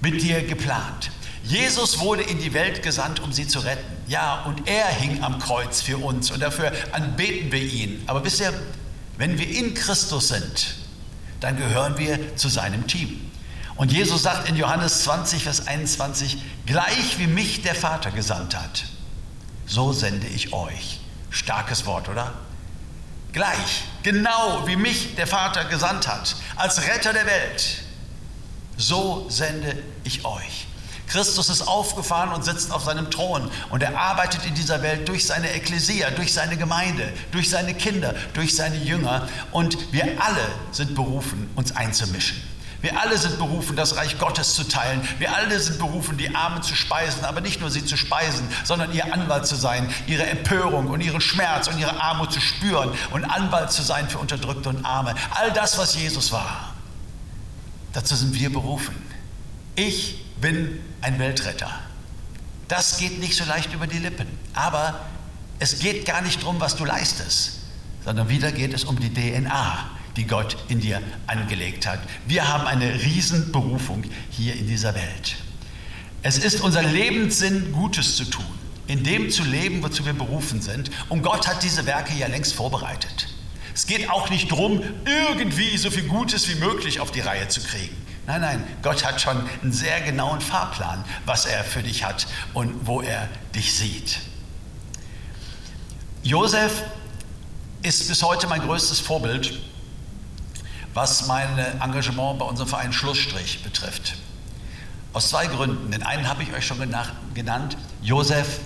mit 0.00 0.20
dir 0.22 0.42
geplant. 0.42 1.10
Jesus 1.44 1.98
wurde 1.98 2.22
in 2.22 2.38
die 2.38 2.54
Welt 2.54 2.82
gesandt, 2.82 3.20
um 3.20 3.32
sie 3.32 3.48
zu 3.48 3.60
retten. 3.60 3.96
Ja, 4.06 4.42
und 4.42 4.68
er 4.68 4.86
hing 4.86 5.22
am 5.24 5.38
Kreuz 5.38 5.80
für 5.80 5.98
uns 5.98 6.30
und 6.30 6.40
dafür 6.40 6.72
anbeten 6.92 7.50
wir 7.50 7.62
ihn. 7.62 8.02
Aber 8.06 8.24
wisst 8.24 8.40
ihr, 8.40 8.52
wenn 9.18 9.38
wir 9.38 9.48
in 9.48 9.74
Christus 9.74 10.28
sind, 10.28 10.76
dann 11.40 11.56
gehören 11.56 11.98
wir 11.98 12.36
zu 12.36 12.48
seinem 12.48 12.86
Team. 12.86 13.30
Und 13.76 13.90
Jesus 13.90 14.22
sagt 14.22 14.48
in 14.48 14.56
Johannes 14.56 15.02
20, 15.04 15.42
Vers 15.42 15.66
21, 15.66 16.38
gleich 16.66 17.18
wie 17.18 17.26
mich 17.26 17.62
der 17.62 17.74
Vater 17.74 18.10
gesandt 18.10 18.54
hat, 18.54 18.84
so 19.66 19.92
sende 19.92 20.26
ich 20.26 20.52
euch. 20.52 21.00
Starkes 21.30 21.86
Wort, 21.86 22.08
oder? 22.08 22.32
Gleich, 23.32 23.84
genau 24.02 24.66
wie 24.66 24.76
mich 24.76 25.14
der 25.14 25.26
Vater 25.26 25.64
gesandt 25.64 26.06
hat, 26.06 26.36
als 26.56 26.86
Retter 26.86 27.12
der 27.12 27.24
Welt, 27.26 27.82
so 28.76 29.26
sende 29.30 29.82
ich 30.04 30.24
euch. 30.24 30.66
Christus 31.06 31.50
ist 31.50 31.62
aufgefahren 31.62 32.32
und 32.32 32.42
sitzt 32.42 32.72
auf 32.72 32.84
seinem 32.84 33.10
Thron 33.10 33.50
und 33.70 33.82
er 33.82 33.98
arbeitet 33.98 34.46
in 34.46 34.54
dieser 34.54 34.82
Welt 34.82 35.08
durch 35.08 35.26
seine 35.26 35.50
Ekklesia, 35.52 36.10
durch 36.10 36.32
seine 36.32 36.56
Gemeinde, 36.56 37.12
durch 37.32 37.50
seine 37.50 37.74
Kinder, 37.74 38.14
durch 38.32 38.56
seine 38.56 38.76
Jünger 38.76 39.28
und 39.50 39.92
wir 39.92 40.04
alle 40.22 40.48
sind 40.70 40.94
berufen, 40.94 41.50
uns 41.54 41.76
einzumischen. 41.76 42.51
Wir 42.82 43.00
alle 43.00 43.16
sind 43.16 43.38
berufen, 43.38 43.76
das 43.76 43.96
Reich 43.96 44.18
Gottes 44.18 44.54
zu 44.54 44.64
teilen. 44.64 45.06
Wir 45.18 45.34
alle 45.34 45.58
sind 45.60 45.78
berufen, 45.78 46.18
die 46.18 46.34
Armen 46.34 46.62
zu 46.62 46.74
speisen, 46.74 47.24
aber 47.24 47.40
nicht 47.40 47.60
nur 47.60 47.70
sie 47.70 47.84
zu 47.84 47.96
speisen, 47.96 48.46
sondern 48.64 48.92
ihr 48.92 49.14
Anwalt 49.14 49.46
zu 49.46 49.54
sein, 49.54 49.88
ihre 50.08 50.26
Empörung 50.26 50.88
und 50.88 51.00
ihren 51.00 51.20
Schmerz 51.20 51.68
und 51.68 51.78
ihre 51.78 52.00
Armut 52.00 52.32
zu 52.32 52.40
spüren 52.40 52.90
und 53.12 53.24
Anwalt 53.24 53.70
zu 53.70 53.82
sein 53.82 54.08
für 54.08 54.18
Unterdrückte 54.18 54.68
und 54.68 54.84
Arme. 54.84 55.14
All 55.30 55.52
das, 55.52 55.78
was 55.78 55.94
Jesus 55.94 56.32
war, 56.32 56.74
dazu 57.92 58.16
sind 58.16 58.34
wir 58.34 58.52
berufen. 58.52 58.96
Ich 59.76 60.24
bin 60.40 60.80
ein 61.00 61.20
Weltretter. 61.20 61.70
Das 62.66 62.98
geht 62.98 63.20
nicht 63.20 63.36
so 63.36 63.44
leicht 63.44 63.72
über 63.72 63.86
die 63.86 63.98
Lippen, 63.98 64.26
aber 64.54 65.00
es 65.60 65.78
geht 65.78 66.04
gar 66.04 66.20
nicht 66.20 66.42
darum, 66.42 66.58
was 66.58 66.74
du 66.74 66.84
leistest, 66.84 67.60
sondern 68.04 68.28
wieder 68.28 68.50
geht 68.50 68.74
es 68.74 68.82
um 68.82 68.98
die 68.98 69.12
DNA 69.14 69.91
die 70.16 70.26
Gott 70.26 70.56
in 70.68 70.80
dir 70.80 71.00
angelegt 71.26 71.86
hat. 71.86 72.00
Wir 72.26 72.48
haben 72.48 72.66
eine 72.66 73.02
Riesenberufung 73.02 74.04
hier 74.30 74.54
in 74.54 74.66
dieser 74.66 74.94
Welt. 74.94 75.36
Es 76.22 76.38
ist 76.38 76.60
unser 76.60 76.82
Lebenssinn, 76.82 77.72
Gutes 77.72 78.16
zu 78.16 78.24
tun, 78.24 78.44
in 78.86 79.02
dem 79.02 79.30
zu 79.30 79.42
leben, 79.42 79.82
wozu 79.82 80.04
wir 80.04 80.12
berufen 80.12 80.60
sind. 80.60 80.90
Und 81.08 81.22
Gott 81.22 81.48
hat 81.48 81.62
diese 81.62 81.86
Werke 81.86 82.14
ja 82.14 82.28
längst 82.28 82.54
vorbereitet. 82.54 83.28
Es 83.74 83.86
geht 83.86 84.10
auch 84.10 84.30
nicht 84.30 84.50
darum, 84.50 84.82
irgendwie 85.04 85.76
so 85.78 85.90
viel 85.90 86.04
Gutes 86.04 86.48
wie 86.48 86.54
möglich 86.56 87.00
auf 87.00 87.10
die 87.10 87.20
Reihe 87.20 87.48
zu 87.48 87.60
kriegen. 87.62 87.96
Nein, 88.26 88.40
nein, 88.40 88.64
Gott 88.82 89.04
hat 89.04 89.20
schon 89.20 89.36
einen 89.62 89.72
sehr 89.72 90.00
genauen 90.02 90.40
Fahrplan, 90.40 91.04
was 91.26 91.46
er 91.46 91.64
für 91.64 91.82
dich 91.82 92.04
hat 92.04 92.26
und 92.54 92.86
wo 92.86 93.00
er 93.00 93.28
dich 93.54 93.74
sieht. 93.74 94.18
Josef 96.22 96.84
ist 97.82 98.06
bis 98.06 98.22
heute 98.22 98.46
mein 98.46 98.60
größtes 98.60 99.00
Vorbild 99.00 99.58
was 100.94 101.26
mein 101.26 101.58
Engagement 101.80 102.38
bei 102.38 102.44
unserem 102.44 102.68
Verein 102.68 102.92
Schlussstrich 102.92 103.62
betrifft. 103.62 104.14
Aus 105.12 105.28
zwei 105.28 105.46
Gründen. 105.46 105.90
Den 105.90 106.02
einen 106.02 106.28
habe 106.28 106.42
ich 106.42 106.52
euch 106.52 106.66
schon 106.66 106.78
genannt. 107.34 107.76
Josef 108.02 108.60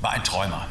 war 0.00 0.12
ein 0.12 0.24
Träumer. 0.24 0.66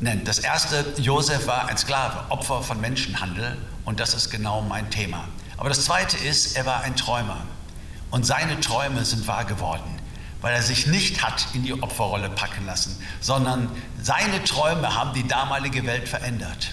Nennt. 0.00 0.28
Das 0.28 0.38
erste, 0.38 0.84
Josef 0.98 1.46
war 1.46 1.68
ein 1.68 1.76
Sklave, 1.76 2.30
Opfer 2.30 2.62
von 2.62 2.80
Menschenhandel 2.80 3.56
und 3.84 4.00
das 4.00 4.14
ist 4.14 4.30
genau 4.30 4.62
mein 4.62 4.90
Thema. 4.90 5.24
Aber 5.56 5.68
das 5.68 5.84
Zweite 5.84 6.16
ist, 6.16 6.56
er 6.56 6.66
war 6.66 6.82
ein 6.82 6.94
Träumer. 6.94 7.38
Und 8.10 8.24
seine 8.24 8.60
Träume 8.60 9.04
sind 9.04 9.26
wahr 9.26 9.44
geworden, 9.44 9.98
weil 10.40 10.54
er 10.54 10.62
sich 10.62 10.86
nicht 10.86 11.22
hat 11.22 11.48
in 11.52 11.64
die 11.64 11.74
Opferrolle 11.74 12.30
packen 12.30 12.64
lassen, 12.64 12.96
sondern 13.20 13.68
seine 14.00 14.42
Träume 14.44 14.94
haben 14.94 15.12
die 15.12 15.26
damalige 15.26 15.84
Welt 15.84 16.08
verändert. 16.08 16.70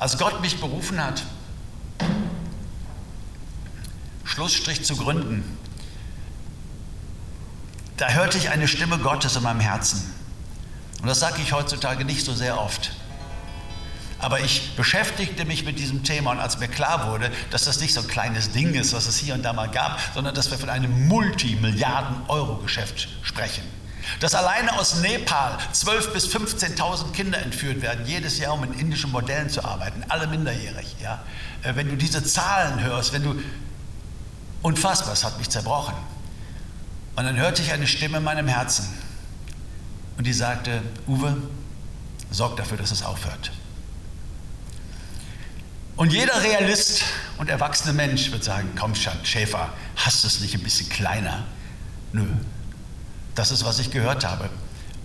Als 0.00 0.16
Gott 0.16 0.40
mich 0.40 0.58
berufen 0.58 1.04
hat, 1.04 1.22
Schlussstrich 4.24 4.82
zu 4.82 4.96
gründen, 4.96 5.44
da 7.98 8.08
hörte 8.08 8.38
ich 8.38 8.48
eine 8.48 8.66
Stimme 8.66 8.96
Gottes 8.96 9.36
in 9.36 9.42
meinem 9.42 9.60
Herzen. 9.60 10.10
Und 11.02 11.08
das 11.08 11.20
sage 11.20 11.42
ich 11.42 11.52
heutzutage 11.52 12.06
nicht 12.06 12.24
so 12.24 12.32
sehr 12.32 12.58
oft. 12.58 12.92
Aber 14.18 14.40
ich 14.40 14.74
beschäftigte 14.74 15.44
mich 15.44 15.66
mit 15.66 15.78
diesem 15.78 16.02
Thema 16.02 16.30
und 16.30 16.40
als 16.40 16.58
mir 16.58 16.68
klar 16.68 17.10
wurde, 17.10 17.30
dass 17.50 17.64
das 17.64 17.78
nicht 17.80 17.92
so 17.92 18.00
ein 18.00 18.08
kleines 18.08 18.52
Ding 18.52 18.72
ist, 18.72 18.94
was 18.94 19.06
es 19.06 19.18
hier 19.18 19.34
und 19.34 19.42
da 19.42 19.52
mal 19.52 19.68
gab, 19.68 20.00
sondern 20.14 20.34
dass 20.34 20.50
wir 20.50 20.56
von 20.56 20.70
einem 20.70 21.08
Multimilliarden-Euro-Geschäft 21.08 23.08
sprechen. 23.22 23.79
Dass 24.20 24.34
alleine 24.34 24.78
aus 24.78 24.96
Nepal 24.96 25.58
12.000 25.72 26.10
bis 26.10 26.26
15.000 26.28 27.12
Kinder 27.12 27.38
entführt 27.38 27.82
werden, 27.82 28.06
jedes 28.06 28.38
Jahr, 28.38 28.54
um 28.54 28.64
in 28.64 28.72
indischen 28.74 29.10
Modellen 29.10 29.48
zu 29.48 29.64
arbeiten, 29.64 30.04
alle 30.08 30.26
minderjährig. 30.26 30.96
Ja? 31.02 31.22
Äh, 31.62 31.74
wenn 31.76 31.88
du 31.88 31.96
diese 31.96 32.22
Zahlen 32.24 32.82
hörst, 32.82 33.12
wenn 33.12 33.22
du. 33.22 33.34
Unfassbar, 34.62 35.14
es 35.14 35.24
hat 35.24 35.38
mich 35.38 35.48
zerbrochen. 35.48 35.94
Und 37.16 37.24
dann 37.24 37.36
hörte 37.36 37.62
ich 37.62 37.72
eine 37.72 37.86
Stimme 37.86 38.18
in 38.18 38.24
meinem 38.24 38.46
Herzen 38.46 38.86
und 40.18 40.26
die 40.26 40.32
sagte: 40.32 40.82
Uwe, 41.06 41.36
sorg 42.30 42.56
dafür, 42.56 42.76
dass 42.76 42.90
es 42.90 43.02
aufhört. 43.02 43.50
Und 46.00 46.14
jeder 46.14 46.42
Realist 46.42 47.02
und 47.36 47.50
erwachsene 47.50 47.92
Mensch 47.92 48.32
wird 48.32 48.42
sagen, 48.42 48.70
komm 48.78 48.94
Schäfer, 48.94 49.70
hast 49.96 50.24
du 50.24 50.28
es 50.28 50.40
nicht 50.40 50.54
ein 50.54 50.62
bisschen 50.62 50.88
kleiner? 50.88 51.44
Nö, 52.12 52.24
das 53.40 53.50
ist, 53.50 53.64
was 53.64 53.78
ich 53.78 53.90
gehört 53.90 54.26
habe. 54.26 54.50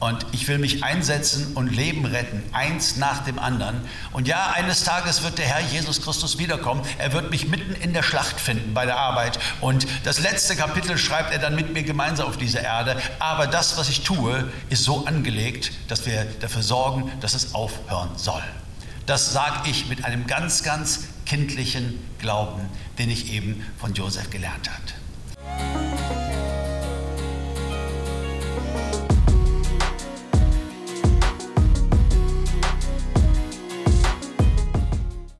Und 0.02 0.26
ich 0.34 0.46
will 0.50 0.58
mich 0.58 0.84
einsetzen 0.84 1.54
und 1.56 1.74
Leben 1.74 2.04
retten, 2.04 2.44
eins 2.52 2.98
nach 2.98 3.24
dem 3.24 3.40
anderen. 3.40 3.80
Und 4.12 4.28
ja, 4.28 4.52
eines 4.52 4.84
Tages 4.84 5.24
wird 5.24 5.38
der 5.38 5.46
Herr 5.46 5.62
Jesus 5.62 6.02
Christus 6.02 6.38
wiederkommen. 6.38 6.82
Er 6.98 7.14
wird 7.14 7.32
mich 7.32 7.48
mitten 7.48 7.74
in 7.82 7.94
der 7.94 8.04
Schlacht 8.04 8.42
finden 8.42 8.74
bei 8.74 8.86
der 8.86 8.98
Arbeit. 8.98 9.40
Und 9.62 9.88
das 10.04 10.20
letzte 10.20 10.58
Kapitel 10.58 10.98
schreibt 10.98 11.32
er 11.32 11.40
dann 11.40 11.56
mit 11.56 11.72
mir 11.72 11.84
gemeinsam 11.84 12.28
auf 12.28 12.36
dieser 12.36 12.62
Erde. 12.62 13.02
Aber 13.20 13.48
das, 13.48 13.78
was 13.78 13.88
ich 13.88 14.02
tue, 14.02 14.52
ist 14.70 14.84
so 14.84 15.06
angelegt, 15.06 15.72
dass 15.88 16.06
wir 16.06 16.26
dafür 16.42 16.62
sorgen, 16.62 17.10
dass 17.22 17.36
es 17.36 17.56
aufhören 17.56 18.10
soll. 18.18 18.44
Das 19.06 19.32
sage 19.32 19.70
ich 19.70 19.88
mit 19.88 20.04
einem 20.04 20.28
ganz, 20.28 20.62
ganz 20.62 21.06
kindlichen 21.26 22.06
Glauben, 22.20 22.70
den 23.00 23.10
ich 23.10 23.32
eben 23.32 23.66
von 23.78 23.94
Josef 23.94 24.30
gelernt 24.30 24.70
habe. 24.70 25.05